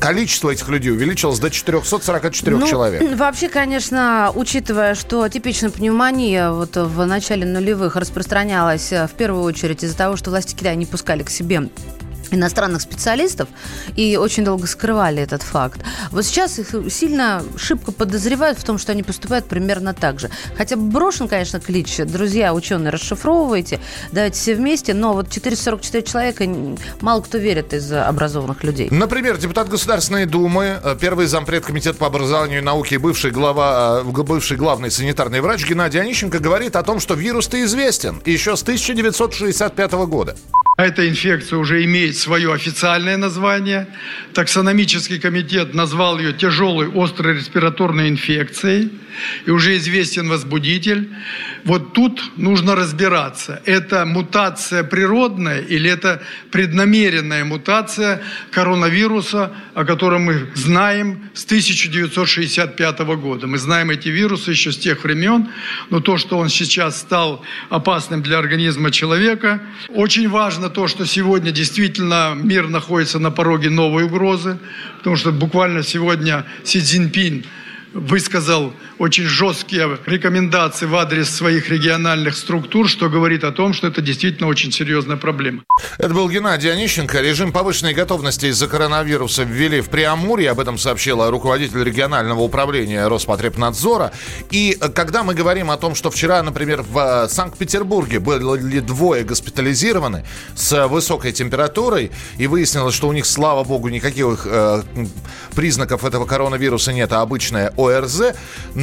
количество 0.00 0.50
этих 0.50 0.68
людей 0.68 0.92
увеличилось 0.92 1.38
до 1.38 1.50
444 1.50 2.56
Ну, 2.56 2.66
человек. 2.66 3.02
Вообще, 3.16 3.48
конечно, 3.48 4.32
учитывая, 4.34 4.94
что 4.94 5.28
типичная 5.28 5.70
пневмония 5.70 6.50
вот 6.50 6.76
в 6.76 7.04
начале 7.04 7.44
нулевых 7.44 7.96
распространялась 7.96 8.92
э, 8.92 9.06
в 9.06 9.10
первую 9.12 9.42
очередь 9.44 9.84
из-за 9.84 9.96
того, 9.96 10.16
что 10.16 10.30
власти 10.30 10.54
Китая 10.54 10.74
не 10.74 10.86
пускали 10.86 11.22
к 11.22 11.28
себе 11.30 11.68
иностранных 12.30 12.82
специалистов 12.82 13.48
и 13.96 14.16
очень 14.16 14.44
долго 14.44 14.66
скрывали 14.66 15.22
этот 15.22 15.42
факт. 15.42 15.80
Вот 16.10 16.24
сейчас 16.24 16.58
их 16.58 16.74
сильно 16.90 17.42
шибко 17.56 17.92
подозревают 17.92 18.58
в 18.58 18.64
том, 18.64 18.78
что 18.78 18.92
они 18.92 19.02
поступают 19.02 19.46
примерно 19.46 19.94
так 19.94 20.20
же. 20.20 20.30
Хотя 20.56 20.76
брошен, 20.76 21.28
конечно, 21.28 21.60
клич. 21.60 21.98
Друзья, 21.98 22.54
ученые, 22.54 22.90
расшифровывайте, 22.90 23.80
давайте 24.12 24.36
все 24.38 24.54
вместе. 24.54 24.94
Но 24.94 25.12
вот 25.12 25.30
444 25.30 26.02
человека 26.02 26.48
мало 27.00 27.20
кто 27.22 27.38
верит 27.38 27.72
из 27.72 27.92
образованных 27.92 28.64
людей. 28.64 28.88
Например, 28.90 29.36
депутат 29.36 29.68
Государственной 29.68 30.26
Думы, 30.26 30.80
э, 30.82 30.96
первый 31.00 31.26
зампред 31.26 31.64
комитета 31.64 31.98
по 31.98 32.06
образованию 32.06 32.58
и 32.58 32.62
науке 32.62 32.96
и 32.96 32.98
бывший, 32.98 33.30
глава, 33.30 34.00
э, 34.00 34.22
бывший 34.22 34.56
главный 34.56 34.90
санитарный 34.90 35.40
врач 35.40 35.66
Геннадий 35.68 36.00
Онищенко 36.00 36.38
говорит 36.38 36.76
о 36.76 36.82
том, 36.82 37.00
что 37.00 37.14
вирус-то 37.14 37.62
известен 37.64 38.20
еще 38.24 38.56
с 38.56 38.62
1965 38.62 40.06
года. 40.06 40.36
Эта 40.80 41.06
инфекция 41.06 41.58
уже 41.58 41.84
имеет 41.84 42.16
свое 42.16 42.54
официальное 42.54 43.18
название. 43.18 43.86
Таксономический 44.32 45.18
комитет 45.18 45.74
назвал 45.74 46.18
ее 46.18 46.32
тяжелой 46.32 46.90
острой 46.94 47.34
респираторной 47.34 48.08
инфекцией. 48.08 48.90
И 49.44 49.50
уже 49.50 49.76
известен 49.76 50.28
возбудитель. 50.28 51.10
Вот 51.64 51.92
тут 51.92 52.22
нужно 52.36 52.74
разбираться. 52.74 53.60
Это 53.66 54.06
мутация 54.06 54.82
природная 54.82 55.60
или 55.60 55.90
это 55.90 56.22
преднамеренная 56.50 57.44
мутация 57.44 58.22
коронавируса, 58.50 59.52
о 59.74 59.84
котором 59.84 60.22
мы 60.22 60.50
знаем 60.54 61.30
с 61.34 61.44
1965 61.44 63.00
года. 63.00 63.46
Мы 63.46 63.58
знаем 63.58 63.90
эти 63.90 64.08
вирусы 64.08 64.52
еще 64.52 64.72
с 64.72 64.78
тех 64.78 65.04
времен, 65.04 65.48
но 65.90 66.00
то, 66.00 66.16
что 66.16 66.38
он 66.38 66.48
сейчас 66.48 67.00
стал 67.00 67.44
опасным 67.68 68.22
для 68.22 68.38
организма 68.38 68.90
человека, 68.90 69.60
очень 69.88 70.28
важно 70.28 70.69
то, 70.70 70.88
что 70.88 71.04
сегодня 71.04 71.50
действительно 71.52 72.34
мир 72.34 72.68
находится 72.68 73.18
на 73.18 73.30
пороге 73.30 73.70
новой 73.70 74.04
угрозы, 74.04 74.58
потому 74.98 75.16
что 75.16 75.32
буквально 75.32 75.82
сегодня 75.82 76.46
Си 76.64 76.80
Цзиньпин 76.80 77.44
высказал 77.92 78.72
очень 79.00 79.24
жесткие 79.24 79.98
рекомендации 80.04 80.84
в 80.84 80.94
адрес 80.94 81.30
своих 81.30 81.70
региональных 81.70 82.36
структур, 82.36 82.86
что 82.86 83.08
говорит 83.08 83.44
о 83.44 83.50
том, 83.50 83.72
что 83.72 83.86
это 83.86 84.02
действительно 84.02 84.46
очень 84.46 84.70
серьезная 84.70 85.16
проблема. 85.16 85.62
Это 85.96 86.12
был 86.12 86.28
Геннадий 86.28 86.70
Онищенко. 86.70 87.22
Режим 87.22 87.50
повышенной 87.50 87.94
готовности 87.94 88.46
из-за 88.46 88.68
коронавируса 88.68 89.44
ввели 89.44 89.80
в 89.80 89.88
Приамурье. 89.88 90.50
Об 90.50 90.60
этом 90.60 90.76
сообщила 90.76 91.30
руководитель 91.30 91.82
регионального 91.82 92.40
управления 92.40 93.08
Роспотребнадзора. 93.08 94.12
И 94.50 94.76
э, 94.78 94.88
когда 94.90 95.22
мы 95.22 95.32
говорим 95.32 95.70
о 95.70 95.78
том, 95.78 95.94
что 95.94 96.10
вчера, 96.10 96.42
например, 96.42 96.82
в 96.82 97.24
э, 97.24 97.28
Санкт-Петербурге 97.30 98.20
были 98.20 98.80
двое 98.80 99.24
госпитализированы 99.24 100.26
с 100.54 100.88
высокой 100.88 101.32
температурой, 101.32 102.10
и 102.36 102.46
выяснилось, 102.46 102.94
что 102.94 103.08
у 103.08 103.12
них, 103.14 103.24
слава 103.24 103.64
богу, 103.64 103.88
никаких 103.88 104.42
э, 104.44 104.82
признаков 105.54 106.04
этого 106.04 106.26
коронавируса 106.26 106.92
нет, 106.92 107.10
а 107.14 107.22
обычная 107.22 107.72
ОРЗ. 107.78 108.34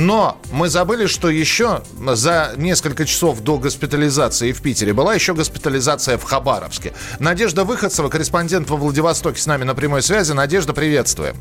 Но 0.08 0.38
мы 0.54 0.70
забыли, 0.70 1.06
что 1.06 1.30
еще 1.30 1.82
за 2.00 2.54
несколько 2.56 3.04
часов 3.04 3.42
до 3.42 3.58
госпитализации 3.58 4.54
в 4.54 4.62
Питере 4.62 4.94
была 4.94 5.14
еще 5.14 5.34
госпитализация 5.34 6.18
в 6.18 6.24
Хабаровске. 6.24 6.94
Надежда 7.20 7.66
Выходцева, 7.66 8.08
корреспондент 8.08 8.70
во 8.70 8.78
Владивостоке, 8.78 9.42
с 9.42 9.48
нами 9.48 9.66
на 9.66 9.76
прямой 9.76 10.02
связи. 10.02 10.32
Надежда, 10.32 10.72
приветствуем. 10.72 11.36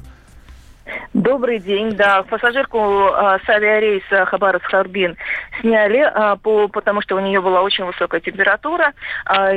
Добрый 1.14 1.60
день, 1.60 1.92
да. 1.92 2.24
Пассажирку 2.24 3.06
а, 3.06 3.38
с 3.38 3.48
авиарейса 3.48 4.26
Хабаровск-Харбин 4.26 5.16
сняли, 5.60 6.00
а, 6.00 6.36
по, 6.36 6.68
потому 6.68 7.00
что 7.02 7.16
у 7.16 7.20
нее 7.20 7.40
была 7.40 7.62
очень 7.62 7.84
высокая 7.84 8.20
температура. 8.20 8.92
А, 9.24 9.50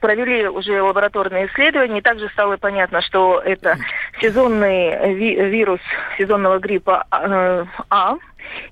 провели 0.00 0.46
уже 0.46 0.80
лабораторные 0.82 1.46
исследования. 1.46 1.98
И 1.98 2.02
также 2.02 2.28
стало 2.28 2.56
понятно, 2.58 3.00
что 3.00 3.40
это 3.44 3.78
сезонный 4.20 5.14
ви- 5.14 5.36
вирус 5.50 5.80
сезонного 6.18 6.58
гриппа 6.58 7.04
а, 7.10 7.66
А. 7.90 8.16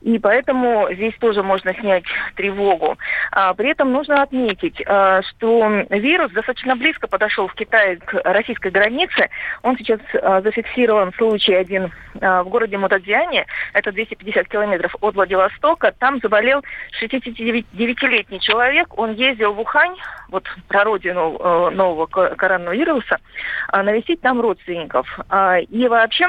И 0.00 0.18
поэтому 0.18 0.88
здесь 0.92 1.14
тоже 1.20 1.42
можно 1.42 1.74
снять 1.74 2.04
тревогу. 2.36 2.98
А, 3.32 3.54
при 3.54 3.70
этом 3.70 3.92
нужно 3.92 4.22
отметить, 4.22 4.82
а, 4.86 5.22
что 5.22 5.68
вирус 5.90 6.32
достаточно 6.32 6.76
близко 6.76 7.06
подошел 7.06 7.48
в 7.48 7.54
Китае 7.54 7.96
к 7.96 8.14
российской 8.24 8.70
границе. 8.70 9.28
Он 9.62 9.76
сейчас 9.76 10.00
а, 10.14 10.40
зафиксирован 10.40 11.12
случай 11.14 11.54
один 11.54 11.92
а, 12.20 12.42
в 12.42 12.48
городе 12.48 12.78
Мутадзиане, 12.78 13.46
это 13.72 13.92
250 13.92 14.48
километров 14.48 14.94
от 15.00 15.14
Владивостока. 15.14 15.92
Там 15.98 16.18
заболел 16.20 16.62
69-летний 17.02 18.40
человек. 18.40 18.98
Он 18.98 19.12
ездил 19.12 19.52
в 19.54 19.60
Ухань, 19.60 19.96
вот 20.28 20.44
про 20.68 20.84
родину 20.84 21.36
э, 21.38 21.70
нового 21.70 22.06
ко- 22.06 22.34
коронавируса, 22.36 23.18
а, 23.68 23.82
навестить 23.82 24.20
там 24.20 24.40
родственников. 24.40 25.06
А, 25.28 25.58
И 25.58 25.88
вообще 25.88 26.26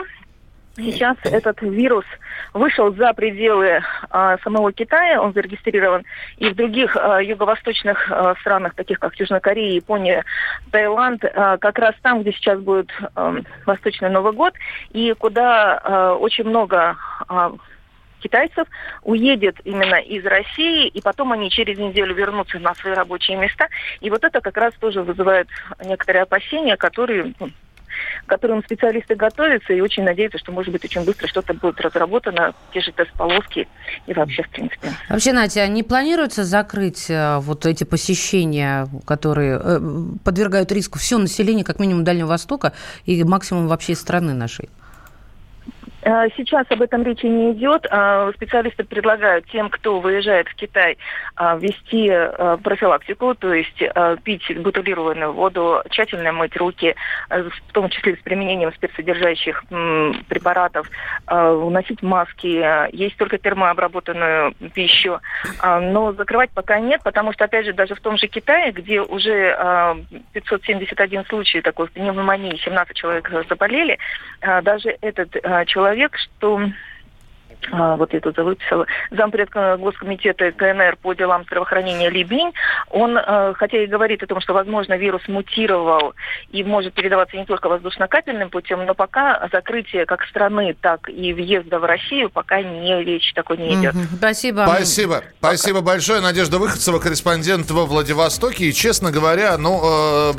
Сейчас 0.75 1.17
этот 1.23 1.61
вирус 1.61 2.05
вышел 2.53 2.93
за 2.95 3.13
пределы 3.13 3.81
а, 4.09 4.37
самого 4.37 4.71
Китая, 4.71 5.21
он 5.21 5.33
зарегистрирован 5.33 6.05
и 6.37 6.49
в 6.49 6.55
других 6.55 6.95
а, 6.95 7.21
юго-восточных 7.21 8.09
а, 8.09 8.35
странах, 8.35 8.73
таких 8.75 8.99
как 8.99 9.13
Южная 9.19 9.41
Корея, 9.41 9.73
Япония, 9.73 10.23
Таиланд, 10.71 11.25
а, 11.25 11.57
как 11.57 11.77
раз 11.77 11.93
там, 12.01 12.21
где 12.21 12.31
сейчас 12.31 12.59
будет 12.59 12.89
а, 13.15 13.35
Восточный 13.65 14.09
Новый 14.09 14.31
год, 14.31 14.53
и 14.91 15.13
куда 15.13 15.77
а, 15.77 16.15
очень 16.15 16.45
много 16.45 16.95
а, 17.27 17.51
китайцев 18.21 18.67
уедет 19.03 19.57
именно 19.65 19.95
из 19.95 20.25
России, 20.25 20.87
и 20.87 21.01
потом 21.01 21.33
они 21.33 21.49
через 21.49 21.77
неделю 21.77 22.15
вернутся 22.15 22.59
на 22.59 22.73
свои 22.75 22.93
рабочие 22.93 23.37
места. 23.37 23.67
И 23.99 24.09
вот 24.09 24.23
это 24.23 24.39
как 24.39 24.55
раз 24.55 24.73
тоже 24.75 25.01
вызывает 25.03 25.49
некоторые 25.83 26.23
опасения, 26.23 26.77
которые 26.77 27.33
ну, 27.39 27.49
к 28.25 28.29
которым 28.29 28.63
специалисты 28.63 29.15
готовятся 29.15 29.73
и 29.73 29.81
очень 29.81 30.03
надеются, 30.03 30.37
что, 30.37 30.51
может 30.51 30.71
быть, 30.71 30.83
очень 30.85 31.03
быстро 31.03 31.27
что-то 31.27 31.53
будет 31.53 31.79
разработано, 31.81 32.53
те 32.73 32.81
же 32.81 32.91
тест-полоски 32.91 33.67
и 34.07 34.13
вообще, 34.13 34.43
в 34.43 34.49
принципе. 34.49 34.89
Вообще, 35.09 35.33
Натя, 35.33 35.67
не 35.67 35.83
планируется 35.83 36.43
закрыть 36.43 37.09
э, 37.09 37.37
вот 37.39 37.65
эти 37.65 37.83
посещения, 37.83 38.87
которые 39.05 39.59
э, 39.63 39.79
подвергают 40.23 40.71
риску 40.71 40.99
все 40.99 41.17
население, 41.17 41.63
как 41.63 41.79
минимум 41.79 42.03
Дальнего 42.03 42.27
Востока 42.27 42.73
и 43.05 43.23
максимум 43.23 43.67
вообще 43.67 43.95
страны 43.95 44.33
нашей? 44.33 44.69
Э, 46.03 46.27
Сейчас 46.35 46.65
об 46.69 46.81
этом 46.81 47.03
речи 47.03 47.25
не 47.25 47.51
идет. 47.53 47.85
А, 47.89 48.31
Специалисты 48.33 48.83
предлагают 48.83 49.45
тем, 49.47 49.69
кто 49.69 49.99
выезжает 49.99 50.47
в 50.47 50.55
Китай, 50.55 50.97
ввести 51.37 52.09
а, 52.11 52.57
профилактику, 52.57 53.35
то 53.35 53.53
есть 53.53 53.81
пить 54.23 54.59
бутылированную 54.59 55.33
воду, 55.33 55.81
тщательно 55.89 56.31
мыть 56.31 56.55
руки, 56.55 56.95
в 57.29 57.73
том 57.73 57.89
числе 57.89 58.15
с 58.15 58.19
применением 58.19 58.71
спецсодержащих 58.73 59.63
м, 59.71 60.23
препаратов, 60.27 60.87
носить 61.27 62.01
маски, 62.01 62.91
есть 62.95 63.17
только 63.17 63.37
термообработанную 63.37 64.53
пищу. 64.73 65.19
Но 65.63 66.13
закрывать 66.13 66.51
пока 66.51 66.79
нет, 66.79 67.01
потому 67.03 67.33
что, 67.33 67.45
опять 67.45 67.65
же, 67.65 67.73
даже 67.73 67.95
в 67.95 68.01
том 68.01 68.17
же 68.17 68.27
Китае, 68.27 68.71
где 68.71 69.01
уже 69.01 69.55
а, 69.57 69.97
571 70.33 71.25
случай 71.25 71.61
такой 71.61 71.87
пневмонии, 71.87 72.57
17 72.57 72.95
человек 72.95 73.31
заболели, 73.49 73.97
даже 74.63 74.95
этот 75.01 75.35
а, 75.43 75.65
человек, 75.91 76.15
что 76.17 76.61
вот 77.71 78.13
я 78.13 78.19
тут 78.19 78.37
выписала, 78.37 78.85
зампред 79.11 79.49
э, 79.53 79.77
Госкомитета 79.77 80.51
КНР 80.51 80.97
по 81.01 81.13
делам 81.13 81.43
здравоохранения 81.43 82.09
Ли 82.09 82.23
Бинь, 82.23 82.51
он, 82.89 83.17
э, 83.17 83.53
хотя 83.55 83.83
и 83.83 83.87
говорит 83.87 84.23
о 84.23 84.27
том, 84.27 84.41
что, 84.41 84.53
возможно, 84.53 84.97
вирус 84.97 85.21
мутировал 85.27 86.13
и 86.51 86.63
может 86.63 86.93
передаваться 86.93 87.37
не 87.37 87.45
только 87.45 87.69
воздушно-капельным 87.69 88.49
путем, 88.49 88.85
но 88.85 88.93
пока 88.93 89.47
закрытие 89.51 90.05
как 90.05 90.23
страны, 90.25 90.75
так 90.79 91.09
и 91.09 91.33
въезда 91.33 91.79
в 91.79 91.85
Россию 91.85 92.29
пока 92.29 92.61
не 92.61 93.03
речь 93.03 93.33
такой 93.33 93.57
не 93.57 93.75
идет. 93.75 93.93
Мгм. 93.93 94.17
Спасибо. 94.17 94.65
Спасибо. 94.67 95.23
Спасибо 95.39 95.81
большое. 95.81 96.21
Надежда 96.21 96.57
Выходцева, 96.57 96.99
корреспондент 96.99 97.69
во 97.71 97.85
Владивостоке. 97.85 98.65
И, 98.65 98.73
честно 98.73 99.11
говоря, 99.11 99.57
ну, 99.57 100.33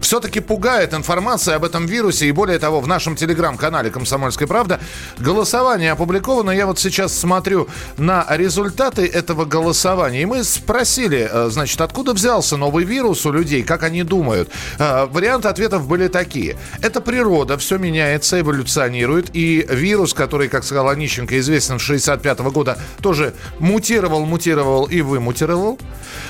все-таки 0.00 0.40
пугает 0.40 0.94
информация 0.94 1.56
об 1.56 1.64
этом 1.64 1.86
вирусе. 1.86 2.26
И 2.26 2.32
более 2.32 2.58
того, 2.58 2.80
в 2.80 2.88
нашем 2.88 3.16
телеграм-канале 3.16 3.90
«Комсомольская 3.90 4.48
правда» 4.48 4.80
голосование 5.18 5.92
опубликовано. 5.92 6.37
Я 6.38 6.66
вот 6.66 6.78
сейчас 6.78 7.16
смотрю 7.18 7.68
на 7.96 8.26
результаты 8.30 9.06
этого 9.06 9.44
голосования. 9.44 10.22
И 10.22 10.26
мы 10.26 10.44
спросили, 10.44 11.28
э, 11.30 11.48
значит, 11.50 11.80
откуда 11.80 12.12
взялся 12.12 12.56
новый 12.56 12.84
вирус 12.84 13.26
у 13.26 13.32
людей, 13.32 13.62
как 13.62 13.82
они 13.82 14.02
думают. 14.02 14.48
Э, 14.78 15.06
Варианты 15.06 15.48
ответов 15.48 15.86
были 15.86 16.08
такие. 16.08 16.56
Это 16.80 17.00
природа, 17.00 17.58
все 17.58 17.78
меняется, 17.78 18.40
эволюционирует. 18.40 19.30
И 19.34 19.66
вирус, 19.68 20.14
который, 20.14 20.48
как 20.48 20.64
сказал 20.64 20.88
Онищенко, 20.88 21.38
известен 21.38 21.78
с 21.78 21.82
65 21.82 22.38
года, 22.40 22.78
тоже 23.02 23.34
мутировал, 23.58 24.24
мутировал 24.24 24.84
и 24.84 25.00
вымутировал. 25.00 25.78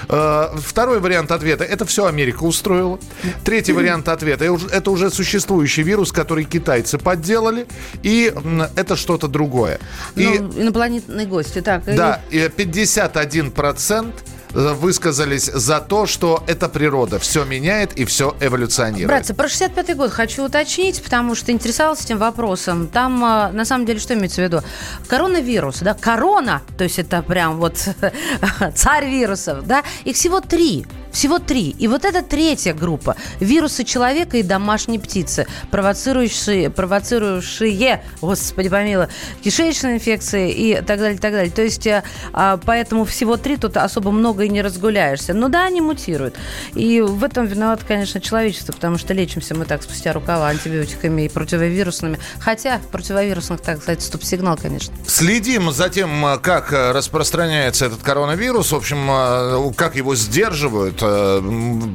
Э, 0.08 0.48
Второй 0.56 1.00
вариант 1.00 1.30
ответа– 1.32 1.64
это 1.64 1.84
все 1.84 2.06
Америка 2.06 2.44
устроила. 2.44 2.98
Третий 3.44 3.72
вариант 3.72 4.08
ответа– 4.08 4.44
это 4.72 4.90
уже 4.90 5.10
существующий 5.10 5.82
вирус, 5.82 6.12
который 6.12 6.44
китайцы 6.44 6.98
подделали. 6.98 7.66
И 8.02 8.32
это 8.76 8.96
что-то 8.96 9.28
другое. 9.28 9.78
И 10.16 10.38
Ну, 10.38 10.62
инопланетные 10.62 11.26
гости. 11.26 11.61
Так, 11.61 11.87
и- 11.88 11.92
да, 11.92 12.20
и 12.30 12.38
51% 12.48 14.12
э, 14.54 14.72
высказались 14.74 15.44
за 15.44 15.80
то, 15.80 16.06
что 16.06 16.42
это 16.46 16.68
природа. 16.68 17.18
Все 17.18 17.44
меняет 17.44 17.92
и 17.98 18.04
все 18.06 18.34
эволюционирует. 18.40 19.08
Братцы, 19.08 19.34
про 19.34 19.46
65-й 19.46 19.94
год 19.94 20.11
хочу 20.11 20.44
уточнить, 20.44 21.02
потому 21.02 21.34
что 21.34 21.52
интересовался 21.52 22.04
этим 22.04 22.18
вопросом. 22.18 22.87
Там, 22.88 23.22
а, 23.24 23.50
на 23.52 23.64
самом 23.64 23.84
деле, 23.87 23.98
что 24.00 24.14
имеется 24.14 24.40
в 24.40 24.44
виду? 24.44 24.62
Коронавирус, 25.06 25.80
да, 25.80 25.94
корона, 25.94 26.62
то 26.78 26.84
есть 26.84 26.98
это 26.98 27.22
прям 27.22 27.58
вот 27.58 27.76
царь 28.74 29.06
вирусов, 29.06 29.66
да, 29.66 29.82
их 30.04 30.16
всего 30.16 30.40
три. 30.40 30.87
Всего 31.18 31.40
три. 31.40 31.70
И 31.81 31.88
вот 31.88 32.04
это 32.04 32.22
третья 32.22 32.72
группа. 32.72 33.16
Вирусы 33.40 33.83
человека 33.83 34.37
и 34.37 34.44
домашней 34.44 35.00
птицы, 35.00 35.48
провоцирующие, 35.72 36.70
провоцирующие 36.70 38.04
господи 38.20 38.68
помилуй, 38.68 39.09
кишечные 39.42 39.96
инфекции 39.96 40.52
и 40.52 40.74
так 40.76 41.00
далее, 41.00 41.18
так 41.18 41.33
далее. 41.33 41.50
То 41.50 41.62
есть, 41.62 41.88
э, 41.88 42.04
а, 42.33 42.57
поэтому 42.64 43.04
всего 43.04 43.37
три, 43.37 43.57
тут 43.57 43.76
особо 43.78 44.12
много 44.12 44.44
и 44.44 44.48
не 44.48 44.62
разгуляешься. 44.62 45.35
Но 45.35 45.48
да, 45.48 45.64
они 45.64 45.81
мутируют. 45.81 46.37
И 46.74 47.00
в 47.00 47.24
этом 47.24 47.46
виноват, 47.46 47.81
конечно, 47.83 48.20
человечество, 48.20 48.72
потому 48.72 48.96
что 48.96 49.12
лечимся 49.12 49.57
мы 49.57 49.64
так 49.64 49.83
спустя 49.83 50.12
рукава 50.12 50.46
антибиотиками 50.46 51.22
и 51.22 51.28
противовирусными. 51.28 52.20
Хотя 52.38 52.81
противовирусных, 52.92 53.61
так 53.61 53.83
сказать, 53.83 54.02
стоп-сигнал, 54.02 54.57
конечно. 54.57 54.94
Следим 55.09 55.72
за 55.72 55.88
тем, 55.88 56.24
э, 56.24 56.38
как 56.38 56.72
э, 56.72 56.92
распространяется 56.92 57.87
этот 57.87 58.04
коронавирус, 58.04 58.70
в 58.70 58.76
общем, 58.76 59.74
как 59.74 59.96
его 59.96 60.14
сдерживают, 60.14 61.02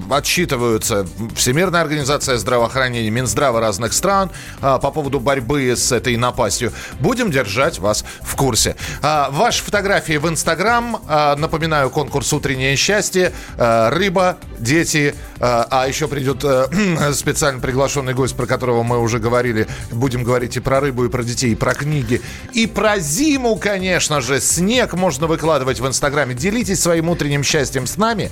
отчитываются 0.10 1.08
Всемирная 1.36 1.82
организация 1.82 2.38
здравоохранения, 2.38 3.10
Минздрава 3.10 3.60
разных 3.60 3.94
стран 3.94 4.32
э, 4.62 4.80
по 4.82 4.92
поводу 4.92 5.20
борьбы 5.20 5.76
с 5.76 5.92
этой 5.92 6.16
напастью. 6.18 6.72
Будем 7.00 7.32
держать 7.32 7.80
вас 7.80 8.06
в 8.22 8.36
курсе. 8.36 8.76
А, 9.02 9.30
Ваши 9.32 9.64
фотографии 9.64 10.18
в 10.18 10.28
Инстаграм. 10.28 11.02
Напоминаю, 11.38 11.90
конкурс 11.90 12.32
«Утреннее 12.34 12.76
счастье». 12.76 13.34
Рыба, 13.58 14.38
дети. 14.60 15.16
А 15.40 15.86
еще 15.88 16.08
придет 16.08 16.44
э, 16.44 17.12
специально 17.14 17.60
приглашенный 17.60 18.14
гость, 18.14 18.36
про 18.36 18.46
которого 18.46 18.84
мы 18.84 19.00
уже 19.00 19.20
говорили. 19.20 19.68
Будем 19.92 20.24
говорить 20.24 20.56
и 20.56 20.60
про 20.60 20.80
рыбу, 20.80 21.06
и 21.06 21.10
про 21.10 21.24
детей, 21.24 21.52
и 21.52 21.56
про 21.56 21.74
книги. 21.74 22.22
И 22.54 22.66
про 22.66 23.00
зиму, 23.00 23.58
конечно 23.58 24.22
же. 24.22 24.40
Снег 24.40 24.94
можно 24.94 25.28
выкладывать 25.28 25.80
в 25.80 25.88
Инстаграме. 25.88 26.34
Делитесь 26.34 26.82
своим 26.82 27.10
утренним 27.10 27.44
счастьем 27.44 27.88
с 27.88 27.98
нами. 27.98 28.32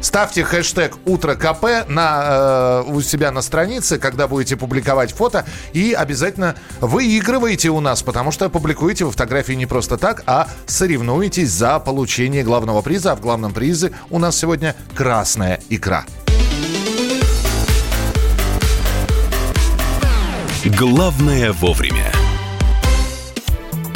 Ставьте 0.00 0.44
хэштег 0.44 0.96
«Утро 1.06 1.34
КП» 1.34 1.88
на, 1.88 2.84
э, 2.86 2.90
у 2.90 3.00
себя 3.00 3.30
на 3.32 3.42
странице, 3.42 3.98
когда 3.98 4.28
будете 4.28 4.56
публиковать 4.56 5.12
фото. 5.12 5.44
И 5.72 5.92
обязательно 5.92 6.54
выигрывайте 6.80 7.70
у 7.70 7.80
нас, 7.80 8.02
потому 8.02 8.30
что 8.30 8.48
публикуете 8.48 9.04
вы 9.04 9.10
фотографии 9.10 9.54
не 9.54 9.66
просто 9.66 9.96
так, 9.96 10.22
а 10.26 10.48
соревнуетесь 10.66 11.50
за 11.50 11.78
получение 11.80 12.44
главного 12.44 12.82
приза. 12.82 13.12
А 13.12 13.16
в 13.16 13.20
главном 13.20 13.52
призе 13.52 13.92
у 14.10 14.18
нас 14.18 14.36
сегодня 14.36 14.74
красная 14.94 15.60
икра. 15.68 16.04
Главное 20.64 21.52
вовремя. 21.52 22.17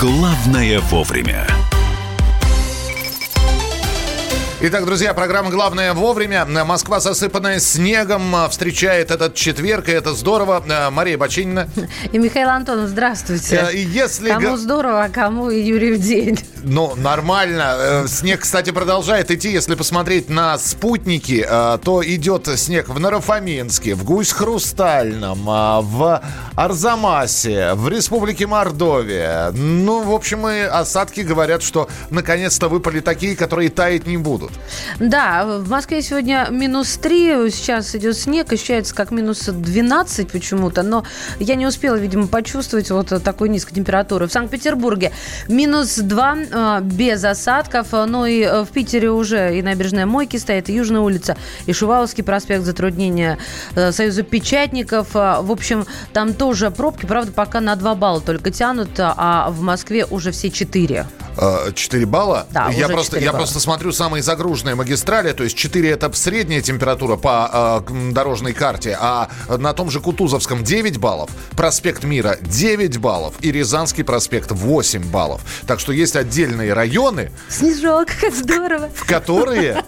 «Главное 0.00 0.80
вовремя». 0.80 1.46
Итак, 4.62 4.86
друзья, 4.86 5.12
программа 5.12 5.50
«Главное 5.50 5.92
вовремя». 5.92 6.46
Москва, 6.46 7.00
засыпанная 7.00 7.60
снегом, 7.60 8.34
встречает 8.48 9.10
этот 9.10 9.34
четверг, 9.34 9.90
и 9.90 9.92
это 9.92 10.14
здорово. 10.14 10.64
Э, 10.66 10.88
Мария 10.88 11.18
Бочинина. 11.18 11.68
И 12.12 12.18
Михаил 12.18 12.48
Антонов, 12.48 12.88
здравствуйте. 12.88 13.68
Э, 13.70 13.76
если 13.76 14.30
Кому 14.30 14.56
здорово, 14.56 15.04
а 15.04 15.08
кому 15.10 15.50
и 15.50 15.60
Юрий 15.60 15.92
в 15.92 16.00
день. 16.00 16.38
Ну, 16.62 16.94
нормально. 16.96 17.76
Э, 17.78 18.06
Снег, 18.06 18.40
кстати, 18.40 18.70
продолжает 18.70 19.30
идти. 19.30 19.50
Если 19.50 19.74
посмотреть 19.74 20.28
на 20.28 20.58
спутники, 20.58 21.44
э, 21.48 21.78
то 21.82 22.02
идет 22.04 22.48
снег 22.58 22.88
в 22.88 22.98
Нарафаминске, 22.98 23.94
в 23.94 24.04
Гусь-Хрустальном, 24.04 25.44
а, 25.48 25.80
в 25.80 26.22
Арзамасе, 26.56 27.74
в 27.74 27.88
Республике 27.88 28.46
Мордовия. 28.46 29.50
Ну, 29.52 30.02
в 30.02 30.12
общем, 30.12 30.46
и 30.48 30.60
осадки 30.60 31.20
говорят, 31.20 31.62
что 31.62 31.88
наконец-то 32.10 32.68
выпали 32.68 33.00
такие, 33.00 33.36
которые 33.36 33.70
таять 33.70 34.06
не 34.06 34.16
будут. 34.16 34.52
Да, 34.98 35.44
в 35.44 35.68
Москве 35.68 36.02
сегодня 36.02 36.48
минус 36.50 36.98
3, 36.98 37.50
сейчас 37.50 37.94
идет 37.94 38.16
снег, 38.16 38.52
ощущается 38.52 38.94
как 38.94 39.10
минус 39.10 39.44
12 39.46 40.30
почему-то, 40.30 40.82
но 40.82 41.04
я 41.38 41.54
не 41.54 41.66
успела, 41.66 41.96
видимо, 41.96 42.26
почувствовать 42.26 42.90
вот 42.90 43.08
такой 43.22 43.48
низкой 43.48 43.74
температуры. 43.74 44.26
В 44.26 44.32
Санкт-Петербурге 44.32 45.12
минус 45.48 45.96
2, 45.96 46.36
э, 46.49 46.49
без 46.82 47.24
осадков, 47.24 47.88
ну 47.92 48.26
и 48.26 48.40
э, 48.42 48.62
в 48.64 48.68
Питере 48.68 49.10
уже 49.10 49.56
и 49.58 49.62
набережная 49.62 50.06
Мойки 50.06 50.36
стоит, 50.36 50.68
и 50.68 50.74
Южная 50.74 51.00
улица, 51.00 51.36
и 51.66 51.72
Шуваловский 51.72 52.24
проспект, 52.24 52.64
затруднения 52.64 53.38
э, 53.74 53.92
Союза 53.92 54.22
печатников. 54.22 55.08
Э, 55.14 55.40
В 55.40 55.50
общем, 55.52 55.86
там 56.12 56.34
тоже 56.34 56.70
пробки, 56.70 57.06
правда, 57.06 57.32
пока 57.32 57.60
на 57.60 57.76
2 57.76 57.94
балла 57.94 58.20
только 58.20 58.50
тянут, 58.50 58.90
а 58.98 59.50
в 59.50 59.60
Москве 59.62 60.04
уже 60.04 60.30
все 60.32 60.50
4. 60.50 61.06
4 61.74 62.06
балла? 62.06 62.46
Да, 62.50 62.68
я 62.70 62.88
просто, 62.88 63.12
4 63.12 63.24
я 63.24 63.32
балла. 63.32 63.40
просто 63.42 63.60
смотрю 63.60 63.92
самые 63.92 64.22
загруженные 64.22 64.74
магистрали, 64.74 65.32
то 65.32 65.44
есть 65.44 65.56
4 65.56 65.88
это 65.90 66.12
средняя 66.12 66.60
температура 66.60 67.16
по 67.16 67.82
э, 67.88 68.10
дорожной 68.12 68.52
карте, 68.52 68.96
а 69.00 69.28
на 69.48 69.72
том 69.72 69.90
же 69.90 70.00
Кутузовском 70.00 70.64
9 70.64 70.98
баллов, 70.98 71.30
проспект 71.56 72.04
Мира 72.04 72.36
9 72.40 72.98
баллов 72.98 73.34
и 73.40 73.52
Рязанский 73.52 74.04
проспект 74.04 74.50
8 74.50 75.04
баллов. 75.10 75.40
Так 75.66 75.80
что 75.80 75.92
есть 75.92 76.16
отдельные 76.44 76.72
районы, 76.72 77.30
Снежок, 77.48 78.08
как 78.20 78.32
здорово. 78.34 78.88
в 78.94 79.06
которые... 79.06 79.84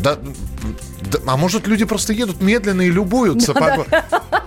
Да, 0.00 0.16
да, 1.02 1.18
а 1.26 1.36
может, 1.36 1.66
люди 1.68 1.84
просто 1.84 2.12
едут 2.12 2.40
медленно 2.40 2.82
и 2.82 2.90
любуются? 2.90 3.54
Да, 3.54 3.60
По- 3.60 3.86
Да! 3.90 4.41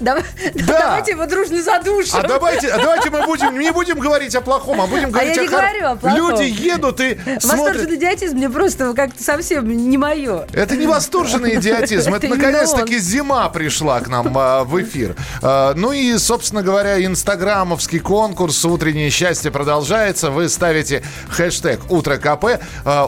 Давай- 0.00 0.24
Давайте 0.54 1.12
его 1.12 1.26
дружно 1.26 1.62
задушим. 1.62 2.16
А 2.16 2.22
давайте, 2.22 2.68
а 2.68 2.78
давайте 2.78 3.10
мы 3.10 3.24
будем, 3.24 3.58
не 3.58 3.70
будем 3.72 3.98
говорить 3.98 4.34
о 4.34 4.40
плохом, 4.40 4.80
а 4.80 4.86
будем 4.86 5.08
А 5.08 5.10
говорить 5.10 5.36
я 5.36 5.42
о 5.42 5.44
не 5.44 5.48
хоро- 5.50 5.60
говорю 5.60 5.86
о 5.88 5.96
плохом. 5.96 6.18
Люди 6.18 6.42
едут 6.44 7.00
и 7.00 7.14
смотрят. 7.40 7.44
Восторженный 7.44 7.96
идиотизм 7.96 8.36
мне 8.36 8.50
просто 8.50 8.94
как-то 8.94 9.22
совсем 9.22 9.68
не 9.68 9.98
мое. 9.98 10.46
Это 10.52 10.76
не 10.76 10.86
восторженный 10.86 11.54
идиотизм. 11.56 12.14
Это, 12.14 12.28
наконец-таки 12.28 12.98
зима 12.98 13.48
пришла 13.48 14.00
к 14.00 14.08
нам 14.08 14.32
а, 14.36 14.64
в 14.64 14.80
эфир. 14.82 15.16
Ну 15.42 15.92
и, 15.92 16.16
собственно 16.18 16.62
говоря, 16.62 17.04
инстаграмовский 17.04 18.00
конкурс 18.00 18.64
«Утреннее 18.64 19.10
счастье» 19.10 19.50
продолжается. 19.50 20.30
Вы 20.30 20.48
ставите 20.48 21.02
хэштег 21.30 21.90
«Утро 21.90 22.16
КП». 22.16 22.60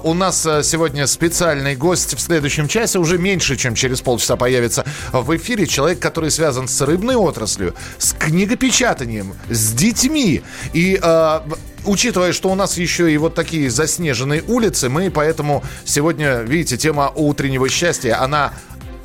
У 0.05 0.15
нас 0.15 0.43
сегодня 0.43 1.07
специальный 1.07 1.77
гость 1.77 2.15
в 2.15 2.21
следующем 2.21 2.69
часе. 2.69 2.99
Уже 2.99 3.19
меньше, 3.19 3.57
чем 3.57 3.75
через 3.75 4.01
полчаса 4.01 4.37
появится 4.37 4.85
в 5.13 5.37
эфире. 5.37 5.67
Человек, 5.67 5.98
который 6.01 6.31
связан 6.31 6.69
с 6.69 6.81
рыбной 6.81 7.17
отраслью, 7.17 7.75
с 7.99 8.13
книгопечатанием, 8.13 9.35
с 9.51 9.73
детьми. 9.73 10.43
И... 10.73 10.99
а, 11.03 11.45
Учитывая, 11.85 12.33
что 12.33 12.51
у 12.51 12.55
нас 12.55 12.77
еще 12.77 13.11
и 13.11 13.17
вот 13.17 13.35
такие 13.35 13.71
заснеженные 13.71 14.43
улицы, 14.47 14.89
мы 14.89 15.11
поэтому 15.11 15.63
сегодня, 15.85 16.41
видите, 16.41 16.77
тема 16.77 17.11
утреннего 17.15 17.69
счастья, 17.69 18.21
она 18.23 18.53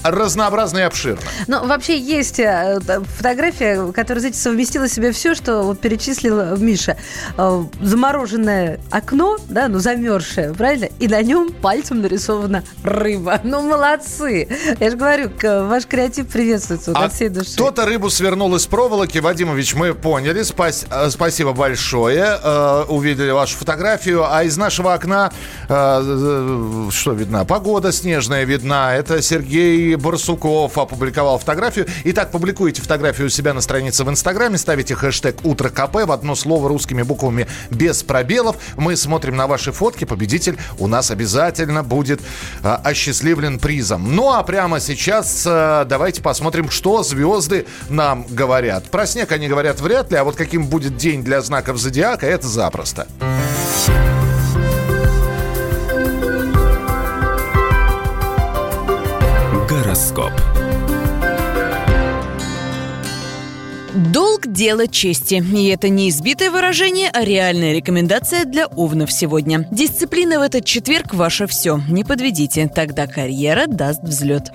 разнообразна 0.03 0.79
и 0.79 0.81
обширна. 0.81 1.21
Ну, 1.47 1.65
вообще 1.67 1.97
есть 1.99 2.39
э, 2.39 2.79
т- 2.85 3.01
фотография, 3.17 3.91
которая, 3.91 4.19
знаете, 4.19 4.39
совместила 4.39 4.85
в 4.87 4.89
себе 4.91 5.11
все, 5.11 5.35
что 5.35 5.63
вот 5.63 5.79
перечислил 5.79 6.57
Миша. 6.57 6.97
Э, 7.37 7.63
Замороженное 7.81 8.79
окно, 8.91 9.37
да, 9.49 9.67
ну, 9.67 9.79
замерзшее, 9.79 10.53
правильно? 10.53 10.87
И 10.99 11.07
на 11.07 11.21
нем 11.21 11.51
пальцем 11.53 12.01
нарисована 12.01 12.63
рыба. 12.83 13.39
Ну, 13.43 13.61
молодцы. 13.61 14.47
Я 14.79 14.89
же 14.89 14.97
говорю, 14.97 15.31
ваш 15.41 15.85
креатив 15.85 16.27
приветствуется 16.27 16.91
вот 16.91 16.99
А 16.99 17.05
от 17.05 17.13
всей 17.13 17.29
души. 17.29 17.53
кто-то 17.53 17.85
рыбу 17.85 18.09
свернул 18.09 18.53
из 18.55 18.65
проволоки. 18.67 19.17
Вадимович, 19.19 19.73
мы 19.75 19.93
поняли. 19.93 20.41
Спас- 20.43 20.85
э, 20.89 21.09
спасибо 21.09 21.53
большое. 21.53 22.37
Э, 22.43 22.83
увидели 22.87 23.31
вашу 23.31 23.57
фотографию. 23.57 24.25
А 24.31 24.43
из 24.43 24.57
нашего 24.57 24.93
окна 24.93 25.31
э, 25.69 25.73
э, 26.03 26.89
что 26.91 27.13
видна? 27.13 27.45
Погода 27.45 27.91
снежная 27.91 28.43
видна. 28.43 28.95
Это 28.95 29.21
Сергей 29.21 29.92
Дмитрий 29.93 30.09
Барсуков 30.09 30.77
опубликовал 30.77 31.37
фотографию. 31.37 31.85
Итак, 32.05 32.31
публикуйте 32.31 32.81
фотографию 32.81 33.27
у 33.27 33.29
себя 33.29 33.53
на 33.53 33.61
странице 33.61 34.03
в 34.03 34.09
Инстаграме, 34.09 34.57
ставите 34.57 34.95
хэштег 34.95 35.37
«Утро 35.43 35.69
КП» 35.69 36.05
в 36.05 36.11
одно 36.11 36.33
слово 36.35 36.67
русскими 36.67 37.03
буквами 37.03 37.47
без 37.69 38.01
пробелов. 38.01 38.55
Мы 38.75 38.95
смотрим 38.95 39.35
на 39.35 39.45
ваши 39.45 39.71
фотки. 39.71 40.05
Победитель 40.05 40.57
у 40.79 40.87
нас 40.87 41.11
обязательно 41.11 41.83
будет 41.83 42.21
а, 42.63 42.81
осчастливлен 42.83 43.59
призом. 43.59 44.15
Ну 44.15 44.31
а 44.31 44.41
прямо 44.41 44.79
сейчас 44.79 45.43
а, 45.45 45.85
давайте 45.85 46.23
посмотрим, 46.23 46.71
что 46.71 47.03
звезды 47.03 47.67
нам 47.89 48.25
говорят. 48.27 48.85
Про 48.85 49.05
снег 49.05 49.31
они 49.31 49.47
говорят 49.47 49.79
вряд 49.79 50.11
ли, 50.11 50.17
а 50.17 50.23
вот 50.23 50.35
каким 50.35 50.65
будет 50.65 50.97
день 50.97 51.23
для 51.23 51.41
знаков 51.41 51.77
зодиака, 51.77 52.25
это 52.25 52.47
запросто. 52.47 53.07
Гороскоп. 59.93 60.31
Долг– 64.11 64.41
дело 64.47 64.87
чести. 64.87 65.35
И 65.35 65.67
это 65.67 65.89
не 65.89 66.09
избитое 66.09 66.49
выражение, 66.49 67.11
а 67.13 67.23
реальная 67.23 67.73
рекомендация 67.73 68.45
для 68.45 68.65
овнов 68.65 69.11
сегодня. 69.11 69.67
Дисциплина 69.69 70.39
в 70.39 70.41
этот 70.41 70.65
четверг– 70.65 71.07
ваше 71.13 71.45
все. 71.45 71.79
Не 71.89 72.03
подведите, 72.03 72.71
тогда 72.73 73.05
карьера 73.05 73.67
даст 73.67 74.01
взлет. 74.01 74.51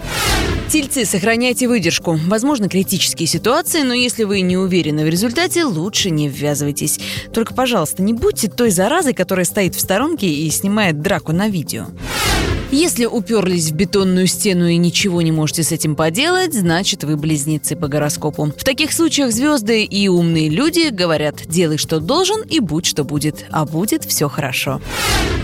Тельцы, 0.68 1.04
сохраняйте 1.04 1.68
выдержку. 1.68 2.18
Возможно, 2.26 2.68
критические 2.68 3.28
ситуации, 3.28 3.82
но 3.82 3.94
если 3.94 4.24
вы 4.24 4.40
не 4.40 4.56
уверены 4.56 5.04
в 5.04 5.08
результате, 5.08 5.62
лучше 5.62 6.10
не 6.10 6.28
ввязывайтесь. 6.28 6.98
Только, 7.32 7.54
пожалуйста, 7.54 8.02
не 8.02 8.12
будьте 8.12 8.48
той 8.48 8.72
заразой, 8.72 9.14
которая 9.14 9.44
стоит 9.44 9.76
в 9.76 9.80
сторонке 9.80 10.26
и 10.26 10.50
снимает 10.50 11.00
драку 11.00 11.30
на 11.30 11.48
видео. 11.48 11.86
Если 12.70 13.06
уперлись 13.06 13.70
в 13.70 13.74
бетонную 13.74 14.26
стену 14.26 14.66
и 14.66 14.76
ничего 14.76 15.22
не 15.22 15.32
можете 15.32 15.62
с 15.62 15.72
этим 15.72 15.96
поделать, 15.96 16.52
значит 16.52 17.02
вы 17.02 17.16
близнецы 17.16 17.76
по 17.76 17.88
гороскопу. 17.88 18.52
В 18.54 18.62
таких 18.62 18.92
случаях 18.92 19.32
звезды 19.32 19.84
и 19.84 20.06
умные 20.08 20.50
люди 20.50 20.90
говорят 20.90 21.46
«делай, 21.46 21.78
что 21.78 21.98
должен, 21.98 22.42
и 22.42 22.60
будь, 22.60 22.84
что 22.84 23.04
будет». 23.04 23.46
А 23.50 23.64
будет 23.64 24.04
все 24.04 24.28
хорошо. 24.28 24.82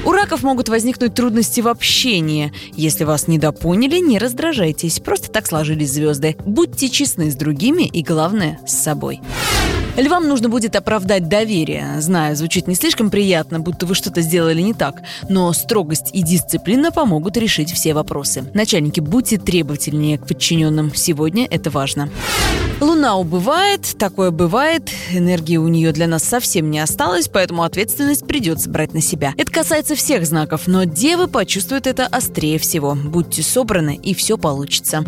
У 0.04 0.12
раков 0.12 0.42
могут 0.42 0.68
возникнуть 0.68 1.14
трудности 1.14 1.62
в 1.62 1.68
общении. 1.68 2.52
Если 2.74 3.04
вас 3.04 3.26
недопоняли, 3.26 4.00
не 4.00 4.18
раздражайтесь. 4.18 5.00
Просто 5.00 5.30
так 5.30 5.46
сложились 5.46 5.92
звезды. 5.92 6.36
Будьте 6.44 6.90
честны 6.90 7.30
с 7.30 7.36
другими 7.36 7.84
и, 7.84 8.02
главное, 8.02 8.60
с 8.66 8.74
собой. 8.74 9.22
Львам 9.96 10.26
нужно 10.26 10.48
будет 10.48 10.74
оправдать 10.74 11.28
доверие. 11.28 12.00
Знаю, 12.00 12.34
звучит 12.34 12.66
не 12.66 12.74
слишком 12.74 13.10
приятно, 13.10 13.60
будто 13.60 13.86
вы 13.86 13.94
что-то 13.94 14.22
сделали 14.22 14.60
не 14.60 14.74
так. 14.74 15.02
Но 15.28 15.52
строгость 15.52 16.10
и 16.12 16.22
дисциплина 16.22 16.90
помогут 16.90 17.36
решить 17.36 17.72
все 17.72 17.94
вопросы. 17.94 18.44
Начальники, 18.54 18.98
будьте 18.98 19.38
требовательнее 19.38 20.18
к 20.18 20.26
подчиненным. 20.26 20.92
Сегодня 20.94 21.46
это 21.48 21.70
важно. 21.70 22.10
Луна 22.80 23.16
убывает, 23.16 23.96
такое 23.96 24.32
бывает. 24.32 24.90
Энергии 25.12 25.58
у 25.58 25.68
нее 25.68 25.92
для 25.92 26.08
нас 26.08 26.24
совсем 26.24 26.72
не 26.72 26.80
осталось, 26.80 27.28
поэтому 27.28 27.62
ответственность 27.62 28.26
придется 28.26 28.68
брать 28.68 28.94
на 28.94 29.00
себя. 29.00 29.32
Это 29.36 29.52
касается 29.52 29.94
всех 29.94 30.26
знаков, 30.26 30.62
но 30.66 30.82
девы 30.82 31.28
почувствуют 31.28 31.86
это 31.86 32.06
острее 32.06 32.58
всего. 32.58 32.96
Будьте 32.96 33.42
собраны, 33.42 33.94
и 34.02 34.12
все 34.12 34.36
получится. 34.36 35.04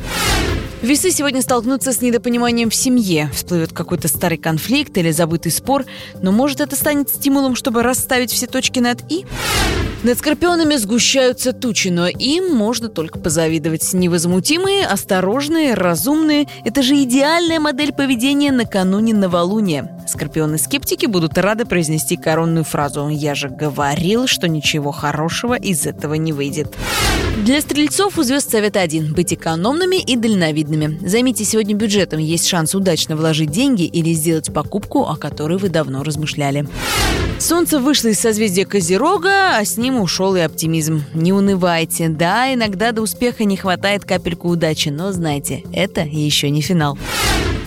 Весы 0.87 1.11
сегодня 1.11 1.43
столкнутся 1.43 1.93
с 1.93 2.01
недопониманием 2.01 2.71
в 2.71 2.75
семье. 2.77 3.29
Всплывет 3.35 3.73
какой-то 3.73 4.07
старый 4.07 4.39
конфликт 4.39 4.97
или 4.97 5.11
забытый 5.11 5.51
спор, 5.51 5.85
но 6.23 6.31
может 6.31 6.61
это 6.61 6.77
станет 6.77 7.09
стимулом, 7.09 7.57
чтобы 7.57 7.83
расставить 7.83 8.31
все 8.31 8.47
точки 8.47 8.79
над 8.79 9.03
«и»? 9.11 9.27
Над 10.05 10.17
скорпионами 10.17 10.77
сгущаются 10.77 11.53
тучи, 11.53 11.89
но 11.89 12.07
им 12.07 12.55
можно 12.55 12.89
только 12.89 13.19
позавидовать. 13.19 13.95
Невозмутимые, 13.95 14.87
осторожные, 14.87 15.75
разумные– 15.75 16.47
это 16.65 16.85
же 16.85 17.03
идеальная 17.03 17.59
модель 17.59 17.93
поведения 17.93 18.53
накануне 18.53 19.13
новолуния. 19.13 19.91
Скорпионы-скептики 20.07 21.07
будут 21.07 21.37
рады 21.37 21.65
произнести 21.65 22.17
коронную 22.17 22.63
фразу 22.63 23.09
«Я 23.09 23.35
же 23.35 23.49
говорил, 23.49 24.29
что 24.29 24.47
ничего 24.47 24.93
хорошего 24.93 25.55
из 25.55 25.85
этого 25.85 26.15
не 26.15 26.33
выйдет». 26.33 26.77
Для 27.47 27.61
стрельцов 27.61 28.19
у 28.19 28.25
звезд 28.25 28.51
совет 28.51 28.77
один– 28.77 29.13
быть 29.15 29.33
экономными 29.33 30.03
и 30.03 30.17
дальновидными. 30.17 30.99
Займите 31.07 31.45
сегодня 31.45 31.77
бюджетом, 31.77 32.19
есть 32.19 32.49
шанс 32.49 32.75
удачно 32.75 33.15
вложить 33.15 33.53
деньги 33.53 33.85
или 33.85 34.13
сделать 34.15 34.53
покупку, 34.53 35.05
о 35.05 35.17
которой 35.17 35.57
вы 35.57 35.69
давно 35.69 36.03
размышляли. 36.03 36.67
Солнце 37.39 37.79
вышло 37.79 38.09
из 38.09 38.19
созвездия 38.19 38.67
Козерога, 38.67 39.59
а 39.59 39.65
с 39.65 39.77
ним 39.77 40.01
ушел 40.01 40.35
и 40.35 40.41
оптимизм. 40.41 41.05
Не 41.15 41.33
унывайте. 41.33 42.09
Да, 42.09 42.53
иногда 42.53 42.91
до 42.91 43.03
успеха 43.03 43.45
не 43.45 43.57
хватает 43.57 44.05
капельку 44.05 44.49
удачи, 44.49 44.89
но 44.89 45.13
знайте, 45.13 45.63
это 45.73 46.01
еще 46.01 46.51
не 46.51 46.63
финал. 46.63 46.99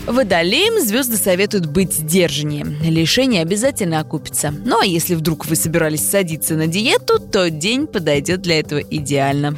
Водолеям 0.10 0.80
звезды 0.84 1.18
советуют 1.18 1.68
быть 1.68 1.94
сдержаннее. 1.94 2.66
Лишение 2.82 3.44
обязательно 3.44 4.00
окупится. 4.00 4.52
Ну 4.66 4.80
а 4.82 4.86
если 4.86 5.14
вдруг 5.14 5.46
вы 5.46 5.56
собирались 5.56 6.10
садиться 6.10 6.56
на 6.56 6.66
диету, 6.66 7.20
то 7.20 7.52
день 7.52 7.86
подойдет 7.86 8.42
для 8.42 8.60
этого 8.60 8.80
идеально. 8.80 9.56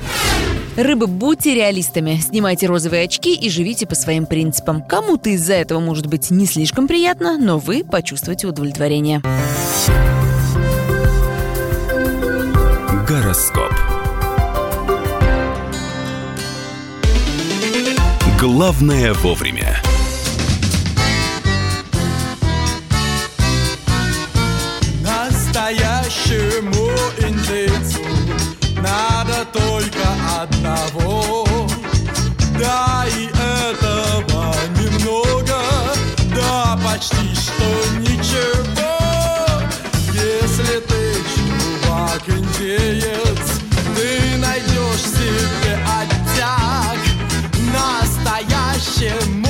Рыбы, 0.75 1.07
будьте 1.07 1.55
реалистами, 1.55 2.19
снимайте 2.21 2.67
розовые 2.67 3.05
очки 3.05 3.33
и 3.33 3.49
живите 3.49 3.87
по 3.87 3.95
своим 3.95 4.25
принципам. 4.25 4.83
Кому-то 4.83 5.29
из-за 5.29 5.53
этого 5.53 5.79
может 5.79 6.07
быть 6.07 6.29
не 6.31 6.45
слишком 6.45 6.85
приятно, 6.85 7.37
но 7.37 7.57
вы 7.57 7.85
почувствуете 7.85 8.47
удовлетворение. 8.47 9.21
Гороскоп. 13.07 13.71
Главное 18.37 19.13
вовремя. 19.13 19.81
Одного. 30.93 31.67
Да 32.59 33.05
и 33.07 33.27
этого 33.27 34.55
немного, 34.77 35.61
да 36.35 36.77
почти 36.83 37.33
что 37.35 37.65
ничего. 37.99 38.91
Если 40.13 40.79
ты 40.81 41.15
чувак 41.35 42.23
индеец, 42.27 43.61
ты 43.95 44.37
найдешь 44.37 45.05
себе 45.05 45.79
оттяг. 45.85 46.99
Настоящему 47.73 49.40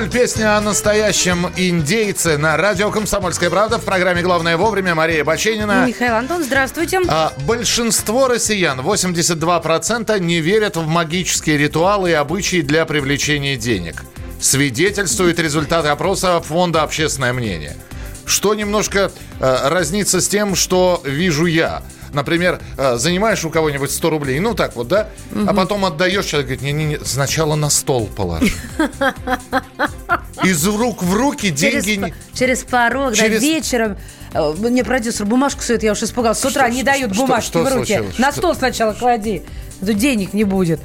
2.0. 0.00 0.10
Песня 0.10 0.56
о 0.56 0.60
настоящем 0.60 1.46
индейце 1.56 2.38
на 2.38 2.56
радио 2.56 2.90
«Комсомольская 2.90 3.50
правда» 3.50 3.78
в 3.78 3.84
программе 3.84 4.22
«Главное 4.22 4.56
вовремя» 4.56 4.94
Мария 4.94 5.24
Баченина. 5.24 5.86
Михаил 5.86 6.14
Антон, 6.14 6.42
здравствуйте. 6.42 7.00
А, 7.08 7.32
большинство 7.46 8.28
россиян, 8.28 8.80
82%, 8.80 10.18
не 10.20 10.40
верят 10.40 10.76
в 10.76 10.86
магические 10.86 11.58
ритуалы 11.58 12.10
и 12.10 12.14
обычаи 12.14 12.62
для 12.62 12.86
привлечения 12.86 13.56
денег. 13.56 14.02
Свидетельствует 14.40 15.38
результаты 15.38 15.88
опроса 15.88 16.40
Фонда 16.40 16.82
«Общественное 16.82 17.34
мнение». 17.34 17.76
Что 18.24 18.54
немножко 18.54 19.10
э, 19.40 19.68
разнится 19.68 20.20
с 20.20 20.28
тем, 20.28 20.54
что 20.54 21.02
вижу 21.04 21.46
я. 21.46 21.82
Например, 22.12 22.60
э, 22.76 22.96
занимаешь 22.96 23.44
у 23.44 23.50
кого-нибудь 23.50 23.90
100 23.90 24.10
рублей, 24.10 24.40
ну 24.40 24.54
так 24.54 24.76
вот, 24.76 24.88
да? 24.88 25.08
А 25.46 25.54
потом 25.54 25.84
отдаешь, 25.84 26.26
человек 26.26 26.48
говорит, 26.48 26.62
не-не-не, 26.62 26.98
сначала 27.04 27.54
на 27.54 27.70
стол 27.70 28.08
положи. 28.14 28.52
Из 30.44 30.66
рук 30.66 31.02
в 31.02 31.14
руки 31.14 31.50
деньги... 31.50 32.14
Через, 32.34 32.64
порог, 32.64 33.14
да, 33.16 33.26
вечером. 33.28 33.96
Э, 34.34 34.52
Мне 34.58 34.84
продюсер 34.84 35.26
бумажку 35.26 35.62
сует, 35.62 35.82
я 35.82 35.92
уж 35.92 36.02
испугалась. 36.02 36.38
С 36.38 36.44
утра 36.44 36.66
Что- 36.66 36.74
не 36.74 36.82
что- 36.82 36.86
дают 36.86 37.14
что- 37.14 37.22
бумажки 37.26 37.56
в 37.56 37.62
руки. 37.64 37.94
случилось? 37.94 38.18
На 38.18 38.32
стол 38.32 38.54
сначала 38.54 38.92
клади. 38.92 39.42
А 39.82 39.84
денег 39.94 40.34
не 40.34 40.44
будет. 40.44 40.78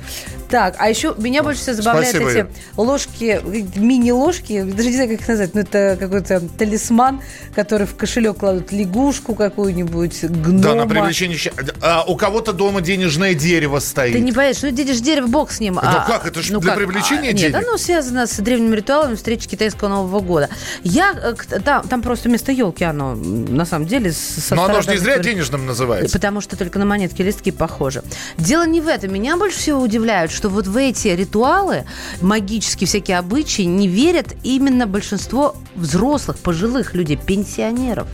Так, 0.50 0.76
а 0.78 0.90
еще 0.90 1.16
меня 1.18 1.44
больше 1.44 1.60
всего 1.62 1.76
забавляют 1.76 2.16
Спасибо, 2.16 2.30
эти 2.30 2.48
ложки, 2.78 3.42
мини-ложки, 3.76 4.62
даже 4.62 4.90
не 4.90 4.96
знаю, 4.96 5.10
как 5.10 5.22
их 5.22 5.28
назвать, 5.28 5.54
но 5.56 5.62
это 5.62 5.98
какой-то 6.00 6.40
талисман, 6.58 7.22
который 7.56 7.88
в 7.88 7.96
кошелек 7.96 8.38
кладут 8.38 8.72
лягушку 8.72 9.34
какую-нибудь, 9.34 10.24
гнома. 10.24 10.62
Да, 10.62 10.76
на 10.76 10.88
привлечение. 10.88 11.38
А 11.82 12.04
у 12.08 12.16
кого-то 12.16 12.54
дома 12.54 12.82
денежное 12.82 13.34
дерево 13.34 13.80
стоит. 13.80 14.14
Ты 14.14 14.20
не 14.20 14.32
понимаешь, 14.32 14.62
ну 14.62 14.70
видишь, 14.70 15.00
дерево, 15.00 15.28
бог 15.28 15.52
с 15.52 15.60
ним. 15.60 15.76
Да 15.76 16.06
как, 16.08 16.28
это 16.28 16.42
ж 16.42 16.50
для 16.60 16.74
привлечения 16.74 17.30
А, 17.32 17.34
денег. 17.34 17.56
Нет, 17.56 17.66
оно 17.68 17.78
связано 17.78 18.28
с 18.28 18.38
древними 18.38 18.76
ритуалами 18.76 19.16
встречи 19.16 19.48
китайского 19.50 19.90
Нового 19.90 20.20
года. 20.20 20.50
Я, 20.84 21.14
э, 21.22 21.34
там, 21.60 21.88
там 21.88 22.02
просто 22.02 22.30
вместо 22.30 22.52
елки 22.52 22.84
оно, 22.84 23.16
на 23.36 23.66
самом 23.66 23.88
деле, 23.88 24.12
со 24.12 24.56
Но 24.56 24.66
оно 24.66 24.82
же 24.82 24.92
не 24.92 24.98
зря 24.98 25.20
денежным 25.20 25.66
называется. 25.66 26.14
Потому 26.14 26.42
что 26.42 26.58
только 26.58 26.80
на 26.80 26.86
монетке 26.86 27.24
листки 27.24 27.52
похожи. 27.52 28.04
Дело 28.38 28.66
не 28.66 28.82
в 28.82 28.88
этом. 28.88 29.14
Меня 29.14 29.38
больше 29.38 29.58
всего 29.58 29.82
удивляет, 29.82 30.32
что 30.32 30.50
вот 30.50 30.68
в 30.68 30.78
эти 30.78 31.10
ритуалы, 31.10 31.86
магические 32.22 32.88
всякие 32.88 33.18
обычаи, 33.18 33.64
не 33.64 33.88
верят 33.88 34.34
именно 34.44 34.88
большинство 34.88 35.56
взрослых, 35.76 36.38
пожилых 36.38 36.94
людей, 36.94 37.18
пенсионеров. 37.18 38.08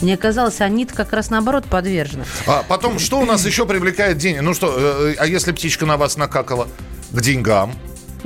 Мне 0.00 0.16
казалось, 0.16 0.60
они 0.60 0.84
как 0.86 1.12
раз 1.12 1.30
наоборот 1.30 1.64
подвержены. 1.64 2.24
А 2.46 2.64
потом, 2.68 2.98
что 2.98 3.20
у 3.20 3.24
нас 3.24 3.46
еще 3.46 3.64
привлекает 3.64 4.18
деньги? 4.18 4.40
Ну 4.40 4.54
что, 4.54 4.74
э, 4.76 5.14
а 5.18 5.26
если 5.26 5.52
птичка 5.52 5.86
на 5.86 5.96
вас 5.96 6.16
накакала? 6.16 6.68
К 7.12 7.20
деньгам. 7.20 7.72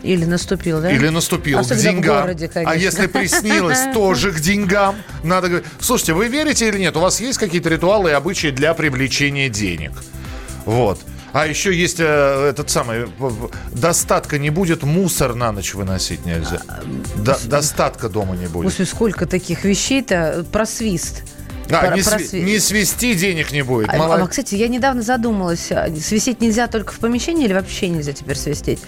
Или 0.02 0.24
наступил, 0.24 0.80
да? 0.80 0.90
Или 0.90 1.08
наступил 1.08 1.58
Особенно 1.58 1.80
к 1.80 1.82
деньгам. 1.82 2.16
в 2.18 2.20
городе, 2.22 2.46
а 2.46 2.48
конечно. 2.48 2.82
если 2.84 3.06
приснилось, 3.06 3.78
тоже 3.94 4.32
к 4.32 4.40
деньгам. 4.40 4.96
Надо 5.24 5.48
говорить. 5.48 5.66
Слушайте, 5.80 6.12
вы 6.14 6.28
верите 6.28 6.68
или 6.68 6.78
нет? 6.78 6.96
У 6.96 7.00
вас 7.00 7.20
есть 7.20 7.38
какие-то 7.38 7.68
ритуалы 7.68 8.10
и 8.10 8.12
обычаи 8.12 8.48
для 8.50 8.74
привлечения 8.74 9.48
денег? 9.48 9.92
Вот. 10.64 11.00
А 11.32 11.46
еще 11.46 11.74
есть 11.74 11.98
э, 12.00 12.04
этот 12.50 12.70
самый, 12.70 13.04
в- 13.18 13.50
достатка 13.70 14.38
не 14.38 14.48
будет, 14.50 14.82
мусор 14.82 15.34
на 15.34 15.52
ночь 15.52 15.74
выносить 15.74 16.24
нельзя. 16.24 16.62
До- 17.16 17.38
достатка 17.44 18.08
дома 18.08 18.34
не 18.34 18.46
будет. 18.46 18.64
Господи, 18.64 18.88
сколько 18.88 19.26
таких 19.26 19.64
вещей-то 19.64 20.46
про 20.50 20.64
свист. 20.64 21.22
А, 21.70 21.86
Про- 21.86 21.96
не, 21.96 22.02
про 22.02 22.16
сви- 22.16 22.40
не 22.40 22.58
свести 22.60 23.14
денег 23.14 23.52
не 23.52 23.60
будет. 23.60 23.90
А, 23.92 23.96
Молодец. 23.98 24.24
а, 24.24 24.28
кстати, 24.30 24.54
я 24.54 24.68
недавно 24.68 25.02
задумалась, 25.02 25.70
а, 25.70 25.88
свистеть 26.00 26.40
нельзя 26.40 26.66
только 26.66 26.94
в 26.94 26.98
помещении 26.98 27.44
или 27.44 27.52
вообще 27.52 27.88
нельзя 27.88 28.12
теперь 28.14 28.36
свистеть? 28.36 28.78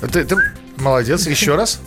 Ты, 0.00 0.24
ты 0.24 0.36
молодец. 0.78 1.26
Еще 1.26 1.54
раз. 1.54 1.80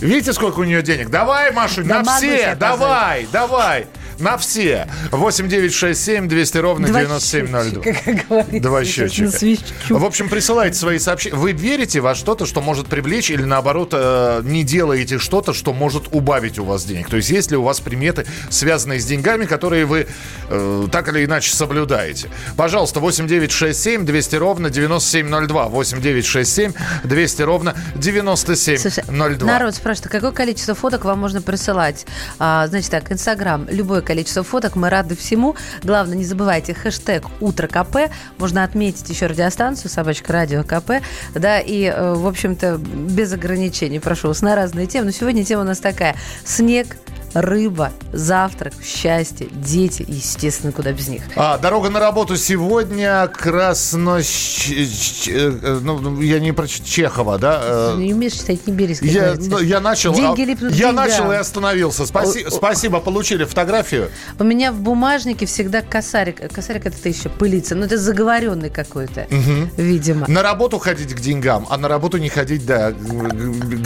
Видите, 0.00 0.32
сколько 0.32 0.60
у 0.60 0.64
нее 0.64 0.82
денег? 0.82 1.08
Давай, 1.08 1.52
Маша, 1.52 1.82
Да 1.82 2.02
на 2.02 2.16
все. 2.18 2.54
Давай, 2.54 3.26
давай. 3.32 3.86
На 4.18 4.36
все. 4.38 4.88
8 5.10 5.48
9 5.48 5.72
6 5.74 6.04
7 6.04 6.28
200 6.28 6.58
ровно 6.58 6.88
Два 6.88 7.00
9702. 7.00 7.62
счетчика, 7.64 8.04
как 8.04 8.28
говорится, 8.28 8.60
Два 8.60 8.84
счетчика. 8.84 9.94
В 9.94 10.04
общем, 10.04 10.28
присылайте 10.28 10.76
свои 10.78 10.98
сообщения. 10.98 11.36
Вы 11.36 11.52
верите 11.52 12.00
во 12.00 12.14
что-то, 12.14 12.46
что 12.46 12.60
может 12.60 12.86
привлечь, 12.86 13.30
или 13.30 13.42
наоборот, 13.44 13.90
э, 13.92 14.40
не 14.44 14.64
делаете 14.64 15.18
что-то, 15.18 15.52
что 15.52 15.72
может 15.72 16.08
убавить 16.12 16.58
у 16.58 16.64
вас 16.64 16.84
денег? 16.84 17.08
То 17.10 17.16
есть, 17.16 17.30
есть 17.30 17.50
ли 17.50 17.56
у 17.56 17.62
вас 17.62 17.80
приметы, 17.80 18.26
связанные 18.50 19.00
с 19.00 19.04
деньгами, 19.04 19.44
которые 19.44 19.84
вы 19.84 20.06
э, 20.48 20.88
так 20.90 21.08
или 21.08 21.24
иначе 21.24 21.54
соблюдаете? 21.54 22.28
Пожалуйста, 22.56 23.00
8 23.00 23.26
9 23.26 23.52
6 23.52 23.82
7 23.82 24.06
200 24.06 24.36
ровно 24.36 24.70
9702. 24.70 25.68
8 25.68 26.00
9 26.00 26.24
6 26.26 26.54
7 26.54 26.72
200 27.04 27.42
ровно 27.42 27.74
9702. 27.96 29.46
Народ 29.46 29.74
спрашивает, 29.74 30.10
какое 30.10 30.32
количество 30.32 30.74
фоток 30.74 31.04
вам 31.04 31.18
можно 31.20 31.42
присылать? 31.42 32.06
А, 32.38 32.66
значит 32.68 32.90
так, 32.90 33.10
Инстаграм, 33.12 33.66
любое 33.70 34.00
количество 34.06 34.42
фоток, 34.42 34.76
мы 34.76 34.88
рады 34.88 35.16
всему. 35.16 35.56
Главное, 35.82 36.16
не 36.16 36.24
забывайте 36.24 36.72
хэштег 36.72 37.26
«Утро 37.40 37.66
КП». 37.66 38.10
Можно 38.38 38.64
отметить 38.64 39.08
еще 39.10 39.26
радиостанцию 39.26 39.90
«Собачка 39.90 40.32
Радио 40.32 40.62
КП». 40.62 41.02
Да, 41.34 41.60
и, 41.60 41.84
э, 41.84 42.14
в 42.14 42.26
общем-то, 42.26 42.78
без 42.78 43.32
ограничений, 43.32 43.98
прошу 43.98 44.28
вас, 44.28 44.40
на 44.40 44.54
разные 44.54 44.86
темы. 44.86 45.06
Но 45.06 45.10
сегодня 45.10 45.44
тема 45.44 45.62
у 45.62 45.66
нас 45.66 45.80
такая. 45.80 46.16
Снег, 46.44 46.96
рыба, 47.40 47.92
завтрак, 48.12 48.72
счастье, 48.84 49.46
дети, 49.52 50.04
естественно, 50.08 50.72
куда 50.72 50.92
без 50.92 51.08
них. 51.08 51.22
А, 51.36 51.58
дорога 51.58 51.90
на 51.90 52.00
работу 52.00 52.36
сегодня 52.36 53.26
красно... 53.28 54.20
э, 54.20 55.78
Ну, 55.82 56.20
я 56.20 56.40
не 56.40 56.52
про 56.52 56.66
Чехова, 56.66 57.38
да? 57.38 57.60
э, 57.62 57.94
Не 57.98 58.14
умеешь 58.14 58.32
читать, 58.34 58.66
не 58.66 58.72
берись, 58.72 59.02
Я, 59.02 59.34
ну, 59.38 59.58
я 59.58 59.80
начал, 59.80 60.14
Деньги 60.14 60.42
а, 60.42 60.44
липнут 60.46 60.72
к 60.72 60.74
я 60.74 60.88
деньгам. 60.88 60.94
начал 61.06 61.32
и 61.32 61.36
остановился. 61.36 62.04
Спаси- 62.06 62.44
О- 62.46 62.50
спасибо, 62.50 63.00
получили 63.00 63.44
фотографию. 63.44 64.10
У 64.38 64.44
меня 64.44 64.72
в 64.72 64.76
бумажнике 64.80 65.46
всегда 65.46 65.82
косарик. 65.82 66.50
Косарик 66.52 66.86
это 66.86 67.08
еще 67.08 67.28
пылится. 67.28 67.74
Но 67.74 67.84
это 67.86 67.98
заговоренный 67.98 68.70
какой-то, 68.70 69.26
Мгм. 69.30 69.70
видимо. 69.76 70.26
На 70.28 70.42
работу 70.42 70.78
ходить 70.78 71.14
к 71.14 71.20
деньгам, 71.20 71.66
а 71.68 71.76
на 71.76 71.88
работу 71.88 72.16
не 72.18 72.28
ходить, 72.28 72.64
да, 72.64 72.92
к, 72.92 72.96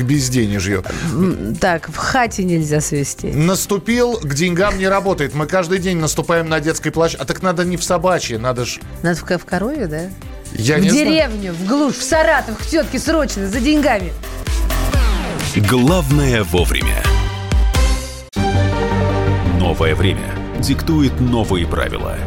безденежью. 0.02 0.84
Так, 1.60 1.88
в 1.88 1.96
хате 1.96 2.44
нельзя 2.44 2.80
свести. 2.80 3.26
Наступил, 3.40 4.18
к 4.20 4.34
деньгам 4.34 4.76
не 4.76 4.86
работает. 4.86 5.34
Мы 5.34 5.46
каждый 5.46 5.78
день 5.78 5.96
наступаем 5.96 6.50
на 6.50 6.60
детской 6.60 6.90
площадке. 6.90 7.22
А 7.22 7.26
так 7.26 7.40
надо 7.40 7.64
не 7.64 7.78
в 7.78 7.82
собачье, 7.82 8.36
надо 8.36 8.66
ж... 8.66 8.80
Надо 9.02 9.18
в, 9.18 9.22
в 9.22 9.44
корове, 9.46 9.86
да? 9.86 10.10
Я 10.52 10.76
в 10.76 10.80
не 10.80 10.90
знаю. 10.90 11.06
деревню, 11.06 11.54
в 11.54 11.66
глушь, 11.66 11.94
в 11.94 12.02
Саратов, 12.02 12.58
к 12.58 12.66
тетке 12.66 12.98
срочно, 12.98 13.48
за 13.48 13.60
деньгами. 13.60 14.12
Главное 15.56 16.44
вовремя. 16.44 17.02
Новое 19.58 19.94
время 19.94 20.34
диктует 20.58 21.18
новые 21.18 21.66
правила. 21.66 22.18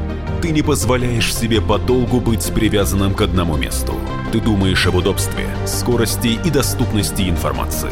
Ты 0.41 0.49
не 0.49 0.63
позволяешь 0.63 1.31
себе 1.31 1.61
подолгу 1.61 2.21
быть 2.21 2.51
привязанным 2.55 3.13
к 3.13 3.21
одному 3.21 3.55
месту. 3.55 3.93
Ты 4.31 4.39
думаешь 4.39 4.87
об 4.87 4.95
удобстве, 4.95 5.45
скорости 5.67 6.39
и 6.43 6.49
доступности 6.49 7.29
информации. 7.29 7.91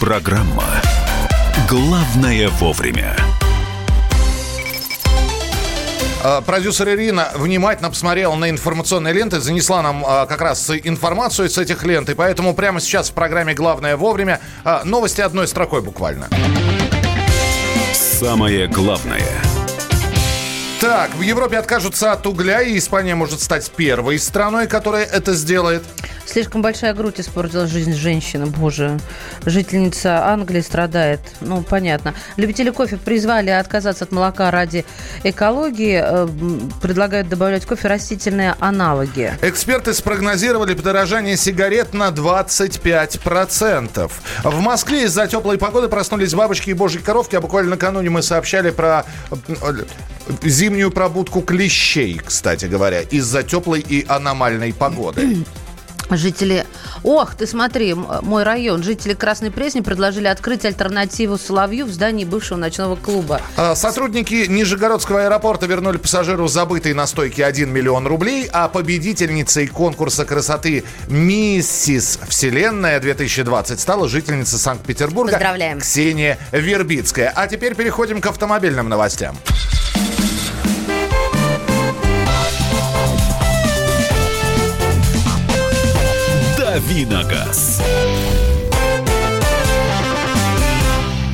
Программа 0.00 0.64
«Главное 1.68 2.48
вовремя». 2.50 3.16
А, 6.22 6.40
Продюсер 6.40 6.90
Ирина 6.90 7.30
внимательно 7.34 7.90
посмотрела 7.90 8.36
на 8.36 8.48
информационные 8.48 9.12
ленты, 9.12 9.40
занесла 9.40 9.82
нам 9.82 10.04
а, 10.06 10.26
как 10.26 10.40
раз 10.40 10.70
информацию 10.70 11.50
с 11.50 11.58
этих 11.58 11.82
лент, 11.82 12.08
и 12.10 12.14
поэтому 12.14 12.54
прямо 12.54 12.78
сейчас 12.78 13.10
в 13.10 13.12
программе 13.12 13.54
«Главное 13.54 13.96
вовремя» 13.96 14.40
а, 14.62 14.82
новости 14.84 15.20
одной 15.20 15.48
строкой 15.48 15.82
буквально. 15.82 16.28
Самое 17.92 18.68
главное. 18.68 19.26
Так, 20.80 21.12
в 21.16 21.22
Европе 21.22 21.58
откажутся 21.58 22.12
от 22.12 22.24
угля, 22.24 22.62
и 22.62 22.78
Испания 22.78 23.16
может 23.16 23.40
стать 23.40 23.68
первой 23.72 24.20
страной, 24.20 24.68
которая 24.68 25.04
это 25.04 25.34
сделает. 25.34 25.82
Слишком 26.28 26.60
большая 26.60 26.92
грудь 26.92 27.20
испортила 27.20 27.66
жизнь 27.66 27.94
женщины. 27.94 28.46
Боже, 28.46 28.98
жительница 29.46 30.26
Англии 30.26 30.60
страдает. 30.60 31.20
Ну, 31.40 31.62
понятно. 31.62 32.12
Любители 32.36 32.68
кофе 32.68 32.98
призвали 32.98 33.48
отказаться 33.48 34.04
от 34.04 34.12
молока 34.12 34.50
ради 34.50 34.84
экологии. 35.24 36.00
Э, 36.02 36.28
Предлагают 36.82 37.30
добавлять 37.30 37.64
в 37.64 37.66
кофе 37.66 37.88
растительные 37.88 38.54
аналоги. 38.60 39.32
Эксперты 39.40 39.94
спрогнозировали 39.94 40.74
подорожание 40.74 41.36
сигарет 41.36 41.94
на 41.94 42.08
25%. 42.08 44.10
В 44.44 44.60
Москве 44.60 45.04
из-за 45.04 45.28
теплой 45.28 45.56
погоды 45.56 45.88
проснулись 45.88 46.34
бабочки 46.34 46.70
и 46.70 46.74
божьи 46.74 46.98
коровки, 46.98 47.36
а 47.36 47.40
буквально 47.40 47.70
накануне 47.70 48.10
мы 48.10 48.20
сообщали 48.20 48.70
про 48.70 49.06
э, 49.30 49.36
зимнюю 50.42 50.90
пробудку 50.90 51.40
клещей, 51.40 52.20
кстати 52.22 52.66
говоря, 52.66 53.00
из-за 53.00 53.42
теплой 53.42 53.80
и 53.80 54.04
аномальной 54.06 54.74
погоды. 54.74 55.46
Жители... 56.10 56.66
Ох, 57.02 57.34
ты 57.34 57.46
смотри, 57.46 57.94
мой 57.94 58.42
район. 58.42 58.82
Жители 58.82 59.14
Красной 59.14 59.50
Пресни 59.50 59.80
предложили 59.80 60.26
открыть 60.26 60.64
альтернативу 60.64 61.38
Соловью 61.38 61.86
в 61.86 61.90
здании 61.90 62.24
бывшего 62.24 62.58
ночного 62.58 62.96
клуба. 62.96 63.40
А, 63.56 63.74
Сотрудники 63.74 64.46
Нижегородского 64.48 65.24
аэропорта 65.24 65.66
вернули 65.66 65.98
пассажиру 65.98 66.48
забытый 66.48 66.94
на 66.94 67.06
стойке 67.06 67.44
1 67.44 67.70
миллион 67.70 68.06
рублей, 68.06 68.48
а 68.52 68.68
победительницей 68.68 69.66
конкурса 69.66 70.24
красоты 70.24 70.84
«Миссис 71.08 72.18
Вселенная-2020» 72.28 73.78
стала 73.78 74.08
жительница 74.08 74.58
Санкт-Петербурга 74.58 75.32
Поздравляем. 75.32 75.80
Ксения 75.80 76.38
Вербицкая. 76.52 77.32
А 77.34 77.46
теперь 77.46 77.74
переходим 77.74 78.20
к 78.20 78.26
автомобильным 78.26 78.88
новостям. 78.88 79.36
Давиногаз. 86.78 87.82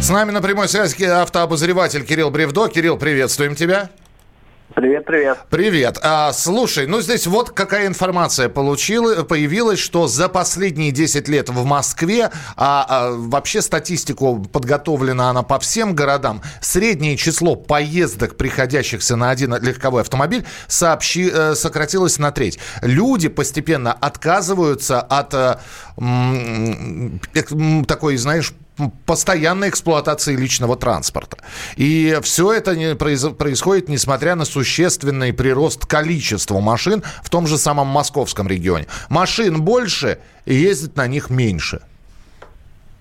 С 0.01 0.09
нами 0.09 0.31
на 0.31 0.41
прямой 0.41 0.71
связи 0.71 1.05
автообозреватель 1.05 2.03
Кирилл 2.03 2.31
Бревдо. 2.31 2.69
Кирилл, 2.69 2.97
приветствуем 2.97 3.55
тебя. 3.55 3.91
Привет, 4.73 5.05
привет. 5.05 5.39
Привет. 5.51 5.99
А, 6.03 6.33
слушай, 6.33 6.87
ну 6.87 7.01
здесь 7.01 7.27
вот 7.27 7.51
какая 7.51 7.87
информация 7.87 8.49
получила, 8.49 9.23
появилась, 9.23 9.79
что 9.79 10.09
за 10.09 10.29
последние 10.29 10.91
10 10.91 11.29
лет 11.29 11.51
в 11.51 11.65
Москве, 11.65 12.31
а, 12.57 12.87
а, 12.89 13.11
вообще 13.13 13.61
статистику 13.61 14.39
подготовлена 14.41 15.31
она 15.31 15.43
по 15.43 15.59
всем 15.61 15.95
городам, 15.95 16.41
среднее 16.61 17.17
число 17.17 17.57
поездок, 17.57 18.37
приходящихся 18.37 19.17
на 19.17 19.31
один 19.31 19.55
легковой 19.63 20.01
автомобиль, 20.01 20.47
сообщи, 20.67 21.31
э, 21.33 21.55
сократилось 21.55 22.19
на 22.19 22.33
треть. 22.33 22.59
Люди 22.81 23.29
постепенно 23.29 23.93
отказываются 23.93 25.01
от 25.01 25.35
э, 25.35 25.57
м, 25.99 27.21
м, 27.35 27.85
такой, 27.85 28.17
знаешь, 28.17 28.53
постоянной 29.07 29.69
эксплуатации 29.69 30.37
личного 30.37 30.77
транспорта. 30.77 31.39
И 31.77 32.19
все 32.23 32.53
это 32.53 32.77
не 32.77 32.95
произ- 32.95 33.35
происходит, 33.35 33.89
несмотря 33.89 34.35
на 34.35 34.45
существенный 34.45 35.33
прирост 35.33 35.87
количества 35.87 36.61
машин 36.61 37.03
в 37.23 37.31
том 37.31 37.47
же 37.47 37.57
самом 37.59 37.87
московском 37.87 38.49
регионе. 38.49 38.87
Машин 39.09 39.63
больше, 39.63 40.19
и 40.45 40.55
ездит 40.55 40.97
на 40.97 41.07
них 41.07 41.31
меньше. 41.31 41.81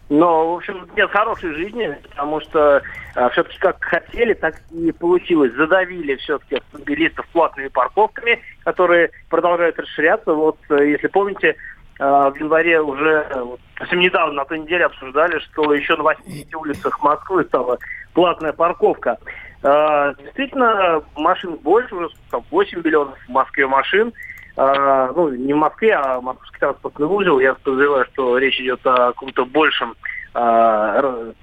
Но, 0.09 0.53
в 0.53 0.57
общем, 0.57 0.87
нет 0.95 1.09
хорошей 1.09 1.55
жизни, 1.55 1.97
потому 2.09 2.39
что 2.41 2.83
все-таки 3.31 3.57
как 3.57 3.83
хотели, 3.83 4.33
так 4.33 4.61
и 4.71 4.91
получилось. 4.91 5.53
Задавили 5.53 6.15
все-таки 6.17 6.57
автомобилистов 6.57 7.25
платными 7.27 7.69
парковками, 7.69 8.39
которые 8.63 9.09
продолжают 9.29 9.79
расширяться. 9.79 10.33
Вот, 10.33 10.57
э, 10.69 10.89
если 10.89 11.07
помните, 11.07 11.55
в 11.99 12.33
январе 12.39 12.81
уже, 12.81 13.27
э, 13.29 13.45
совсем 13.77 13.99
недавно, 13.99 14.33
на 14.33 14.45
той 14.45 14.59
неделе 14.59 14.85
обсуждали, 14.85 15.39
что 15.39 15.73
еще 15.73 15.95
на 15.95 16.03
80 16.03 16.55
улицах 16.55 17.01
Москвы 17.03 17.43
стала 17.45 17.77
платная 18.13 18.53
парковка. 18.53 19.17
Э, 19.63 20.13
Действительно, 20.19 21.03
машин 21.15 21.55
больше, 21.57 21.95
уже 21.95 22.09
там 22.31 22.43
8 22.51 22.81
миллионов 22.83 23.17
в 23.25 23.29
Москве 23.29 23.67
машин. 23.67 24.11
Э, 24.57 25.11
Ну, 25.15 25.29
не 25.29 25.53
в 25.53 25.57
Москве, 25.57 25.93
а 25.95 26.19
московский 26.19 26.59
транспортный 26.59 27.07
узел. 27.07 27.39
Я 27.39 27.53
подозреваю, 27.55 28.05
что 28.13 28.37
речь 28.37 28.59
идет 28.59 28.85
о 28.85 29.13
каком-то 29.13 29.45
большем, 29.45 29.95
э, 30.35 30.39
о 30.39 31.33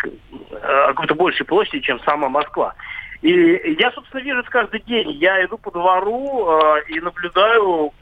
какой-то 0.88 1.14
большей 1.14 1.46
площади, 1.46 1.80
чем 1.80 2.00
сама 2.00 2.28
Москва. 2.28 2.74
И 3.22 3.76
я, 3.78 3.90
собственно, 3.92 4.22
вижу 4.22 4.40
это 4.40 4.50
каждый 4.50 4.80
день. 4.80 5.10
Я 5.10 5.44
иду 5.44 5.58
по 5.58 5.70
двору 5.70 6.48
э, 6.48 6.82
и 6.88 7.00
наблюдаю 7.00 7.92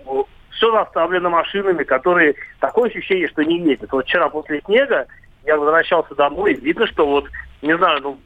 все 0.59 0.73
заставлено 0.73 1.31
машинами, 1.31 1.85
которые 1.85 2.35
такое 2.61 2.91
ощущение, 2.91 3.29
что 3.29 3.45
не 3.45 3.61
ездят. 3.61 3.93
Вот 3.93 4.05
вчера 4.05 4.29
после 4.29 4.61
снега 4.63 5.07
я 5.47 5.57
возвращался 5.57 6.15
домой, 6.15 6.55
и 6.55 6.61
видно, 6.61 6.87
что 6.87 7.07
вот, 7.07 7.27
не 7.63 7.77
знаю, 7.77 8.01
ну, 8.03 8.19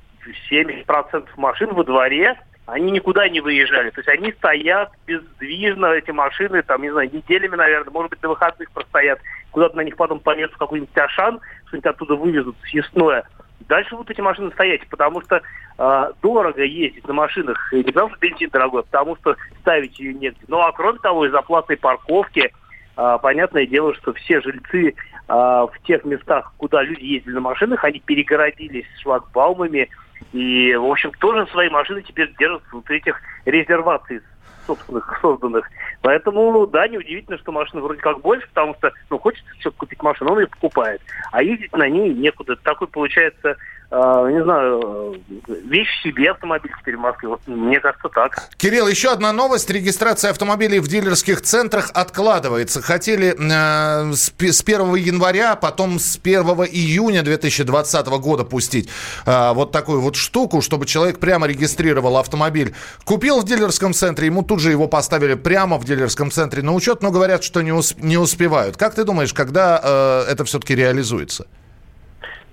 70% 0.50 1.28
машин 1.36 1.74
во 1.74 1.84
дворе, 1.84 2.38
они 2.66 2.90
никуда 2.90 3.28
не 3.28 3.40
выезжали. 3.40 3.90
То 3.90 4.00
есть 4.00 4.08
они 4.08 4.32
стоят 4.32 4.90
бездвижно, 5.06 5.86
эти 5.86 6.10
машины, 6.10 6.62
там, 6.62 6.82
не 6.82 6.90
знаю, 6.90 7.10
неделями, 7.12 7.56
наверное, 7.56 7.92
может 7.92 8.10
быть, 8.10 8.20
до 8.20 8.30
выходных 8.30 8.70
простоят. 8.70 9.20
Куда-то 9.50 9.76
на 9.76 9.82
них 9.82 9.96
потом 9.96 10.20
полезут 10.20 10.56
какой-нибудь 10.56 10.96
Ашан, 10.96 11.40
что-нибудь 11.66 11.86
оттуда 11.86 12.14
вывезут 12.14 12.56
съестное. 12.64 13.24
Дальше 13.72 13.96
будут 13.96 14.10
эти 14.10 14.20
машины 14.20 14.50
стоять, 14.50 14.86
потому 14.88 15.22
что 15.22 15.40
э, 15.78 16.12
дорого 16.20 16.62
ездить 16.62 17.08
на 17.08 17.14
машинах, 17.14 17.72
не 17.72 17.82
потому 17.82 18.10
что 18.10 18.18
бензин 18.18 18.50
дорогой, 18.50 18.80
а 18.80 18.82
потому 18.82 19.16
что 19.16 19.34
ставить 19.62 19.98
ее 19.98 20.12
негде. 20.12 20.42
Ну 20.46 20.60
а 20.60 20.72
кроме 20.72 20.98
того, 20.98 21.24
из-за 21.24 21.40
платной 21.40 21.78
парковки, 21.78 22.52
э, 22.98 23.18
понятное 23.22 23.64
дело, 23.64 23.94
что 23.94 24.12
все 24.12 24.42
жильцы 24.42 24.88
э, 24.90 24.92
в 25.26 25.72
тех 25.86 26.04
местах, 26.04 26.52
куда 26.58 26.82
люди 26.82 27.02
ездили 27.02 27.32
на 27.32 27.40
машинах, 27.40 27.82
они 27.82 28.00
перегородились 28.00 28.84
шлагбаумами, 29.00 29.88
и, 30.34 30.74
в 30.74 30.84
общем, 30.84 31.10
тоже 31.12 31.46
свои 31.46 31.70
машины 31.70 32.02
теперь 32.02 32.30
держат 32.38 32.62
внутри 32.70 32.98
этих 32.98 33.22
резерваций 33.46 34.20
собственных, 34.66 35.18
созданных. 35.20 35.68
Поэтому, 36.00 36.66
да, 36.66 36.88
неудивительно, 36.88 37.38
что 37.38 37.52
машины 37.52 37.82
вроде 37.82 38.00
как 38.00 38.20
больше, 38.20 38.46
потому 38.48 38.74
что, 38.74 38.92
ну, 39.10 39.18
хочется 39.18 39.50
все 39.58 39.70
купить 39.70 40.02
машину, 40.02 40.32
он 40.32 40.40
ее 40.40 40.46
покупает. 40.46 41.00
А 41.30 41.42
ездить 41.42 41.72
на 41.72 41.88
ней 41.88 42.12
некуда. 42.14 42.56
Такой, 42.56 42.88
получается, 42.88 43.56
не 43.95 44.43
знаю, 44.43 45.14
э, 45.49 45.53
вещь 45.64 46.03
себе 46.03 46.30
автомобиль 46.30 46.72
теперь 46.80 46.97
в 46.97 47.01
Москве. 47.01 47.28
Вот, 47.28 47.40
мне 47.47 47.78
кажется, 47.78 48.09
так. 48.09 48.49
Кирилл, 48.57 48.88
еще 48.88 49.11
одна 49.11 49.32
новость. 49.32 49.68
Регистрация 49.68 50.30
автомобилей 50.30 50.80
в 50.80 50.88
дилерских 50.88 51.43
центрах 51.43 51.90
откладывается. 51.93 52.80
Хотели 52.80 53.34
э, 53.38 54.12
с, 54.14 54.32
с 54.38 54.62
1 54.62 54.95
января, 54.95 55.57
потом 55.57 55.99
с 55.99 56.16
1 56.16 56.43
июня 56.72 57.22
2020 57.22 58.07
года 58.07 58.45
пустить 58.45 58.88
э, 59.26 59.53
вот 59.53 59.72
такую 59.72 60.01
вот 60.01 60.16
штуку, 60.16 60.62
чтобы 60.62 60.86
человек 60.86 61.18
прямо 61.18 61.47
регистрировал 61.47 62.16
автомобиль. 62.16 62.74
Купил 63.05 63.40
в 63.40 63.45
дилерском 63.45 63.93
центре, 63.93 64.26
ему 64.26 64.43
тут 64.43 64.61
же 64.61 64.70
его 64.70 64.88
поставили 64.88 65.34
прямо 65.34 65.76
в 65.78 65.84
дилерском 65.84 66.30
центре 66.30 66.62
на 66.62 66.72
учет, 66.72 67.03
но 67.03 67.11
говорят, 67.11 67.45
что 67.45 67.61
не, 67.61 67.72
усп- 67.72 67.99
не 68.01 68.16
успевают. 68.16 68.78
Как 68.78 68.95
ты 68.95 69.05
думаешь, 69.05 69.34
когда 69.34 69.80
э, 69.82 70.32
это 70.32 70.45
все-таки 70.47 70.74
реализуется? 70.74 71.47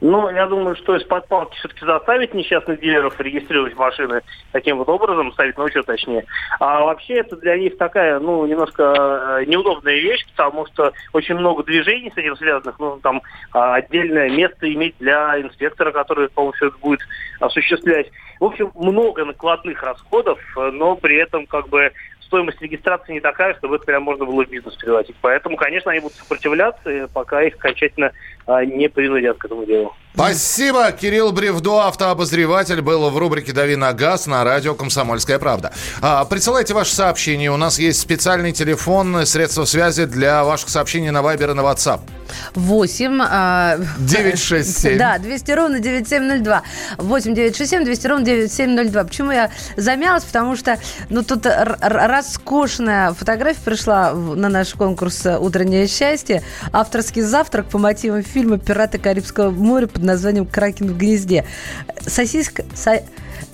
Ну, 0.01 0.29
я 0.29 0.47
думаю, 0.47 0.75
что 0.77 0.95
из-под 0.95 1.27
палки 1.27 1.57
все-таки 1.57 1.85
заставить 1.85 2.33
несчастных 2.33 2.79
дилеров 2.79 3.19
регистрировать 3.19 3.75
машины 3.75 4.21
таким 4.53 4.77
вот 4.77 4.87
образом, 4.87 5.33
ставить 5.33 5.57
на 5.57 5.65
учет 5.65 5.85
точнее. 5.85 6.25
А 6.59 6.85
вообще 6.85 7.15
это 7.15 7.35
для 7.35 7.57
них 7.57 7.77
такая, 7.77 8.19
ну, 8.19 8.45
немножко 8.45 9.39
э, 9.41 9.45
неудобная 9.45 9.95
вещь, 9.95 10.25
потому 10.31 10.65
что 10.67 10.93
очень 11.11 11.35
много 11.35 11.63
движений 11.63 12.11
с 12.15 12.17
этим 12.17 12.37
связанных. 12.37 12.79
Нужно 12.79 13.01
там 13.01 13.21
а, 13.51 13.75
отдельное 13.75 14.29
место 14.29 14.71
иметь 14.71 14.95
для 14.99 15.41
инспектора, 15.41 15.91
который, 15.91 16.29
по-моему, 16.29 16.53
все 16.53 16.67
это 16.67 16.77
будет 16.77 17.01
осуществлять. 17.41 18.09
В 18.39 18.45
общем, 18.45 18.71
много 18.75 19.25
накладных 19.25 19.83
расходов, 19.83 20.39
э, 20.55 20.71
но 20.71 20.95
при 20.95 21.17
этом 21.17 21.45
как 21.45 21.67
бы 21.67 21.91
стоимость 22.29 22.61
регистрации 22.61 23.13
не 23.13 23.19
такая, 23.19 23.55
чтобы 23.55 23.75
это 23.75 23.85
прям 23.85 24.03
можно 24.03 24.23
было 24.25 24.45
в 24.45 24.49
бизнес 24.49 24.75
превратить. 24.75 25.15
Поэтому, 25.21 25.57
конечно, 25.57 25.91
они 25.91 25.99
будут 25.99 26.17
сопротивляться, 26.17 27.09
пока 27.11 27.41
их 27.43 27.55
окончательно 27.55 28.11
а, 28.45 28.63
не 28.63 28.87
принудят 28.87 29.37
к 29.37 29.45
этому 29.45 29.65
делу. 29.65 29.95
Спасибо. 30.13 30.91
Кирилл 30.91 31.31
Бревдо, 31.31 31.87
автообозреватель, 31.87 32.81
был 32.81 33.09
в 33.09 33.17
рубрике 33.17 33.53
«Дави 33.53 33.75
на 33.75 33.93
газ» 33.93 34.27
на 34.27 34.43
радио 34.43 34.75
«Комсомольская 34.75 35.39
правда». 35.39 35.71
А, 36.01 36.25
присылайте 36.25 36.73
ваши 36.73 36.93
сообщения. 36.93 37.51
У 37.51 37.57
нас 37.57 37.79
есть 37.79 37.99
специальный 37.99 38.51
телефон, 38.51 39.25
средства 39.25 39.65
связи 39.65 40.05
для 40.05 40.43
ваших 40.43 40.69
сообщений 40.69 41.09
на 41.11 41.21
Вайбер 41.21 41.51
и 41.51 41.53
на 41.53 41.61
WhatsApp. 41.61 42.01
8... 42.55 43.21
а, 43.23 43.77
967. 43.99 44.97
Да, 44.99 45.17
200 45.19 45.51
ровно 45.51 45.79
9702. 45.79 46.63
8 46.97 47.33
967 47.33 47.85
200 47.85 48.07
ровно 48.07 48.25
9702. 48.25 49.03
Почему 49.03 49.31
я 49.31 49.51
замялась? 49.77 50.23
Потому 50.25 50.55
что, 50.55 50.79
ну, 51.09 51.23
тут 51.23 51.45
р- 51.45 51.77
р- 51.81 51.97
роскошная 52.19 53.13
фотография 53.13 53.61
пришла 53.63 54.11
на 54.13 54.49
наш 54.49 54.73
конкурс 54.73 55.25
«Утреннее 55.25 55.87
счастье». 55.87 56.43
Авторский 56.73 57.21
завтрак 57.21 57.67
по 57.69 57.77
мотивам 57.77 58.23
фильма 58.23 58.57
«Пираты 58.57 58.97
Карибского 58.97 59.51
моря» 59.51 59.87
под 59.87 60.03
названием 60.03 60.45
«Кракен 60.45 60.89
в 60.93 60.97
гнезде». 60.97 61.45
Сосиска... 62.05 62.65
со- 62.75 63.03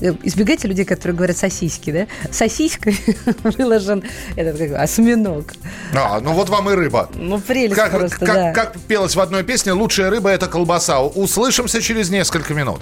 э, 0.02 0.14
избегайте 0.24 0.68
людей, 0.68 0.84
которые 0.84 1.16
говорят 1.16 1.38
сосиски, 1.38 1.92
да? 1.92 2.08
Сосиской 2.32 2.98
выложен 3.44 4.04
этот 4.36 4.58
как, 4.58 4.72
осьминог. 4.82 5.54
А, 5.94 6.20
ну 6.20 6.34
вот 6.34 6.50
вам 6.50 6.68
и 6.72 6.74
рыба. 6.74 7.10
Ну, 7.14 7.40
прелесть 7.40 7.76
Как, 7.76 7.92
просто, 7.92 8.26
как- 8.26 8.36
да. 8.36 8.52
как 8.54 8.80
пелось 8.88 9.16
в 9.16 9.20
одной 9.22 9.44
песне, 9.44 9.74
лучшая 9.74 10.10
рыба– 10.10 10.30
это 10.32 10.48
колбаса. 10.48 11.02
Услышимся 11.02 11.82
через 11.84 12.10
несколько 12.10 12.56
минут. 12.56 12.82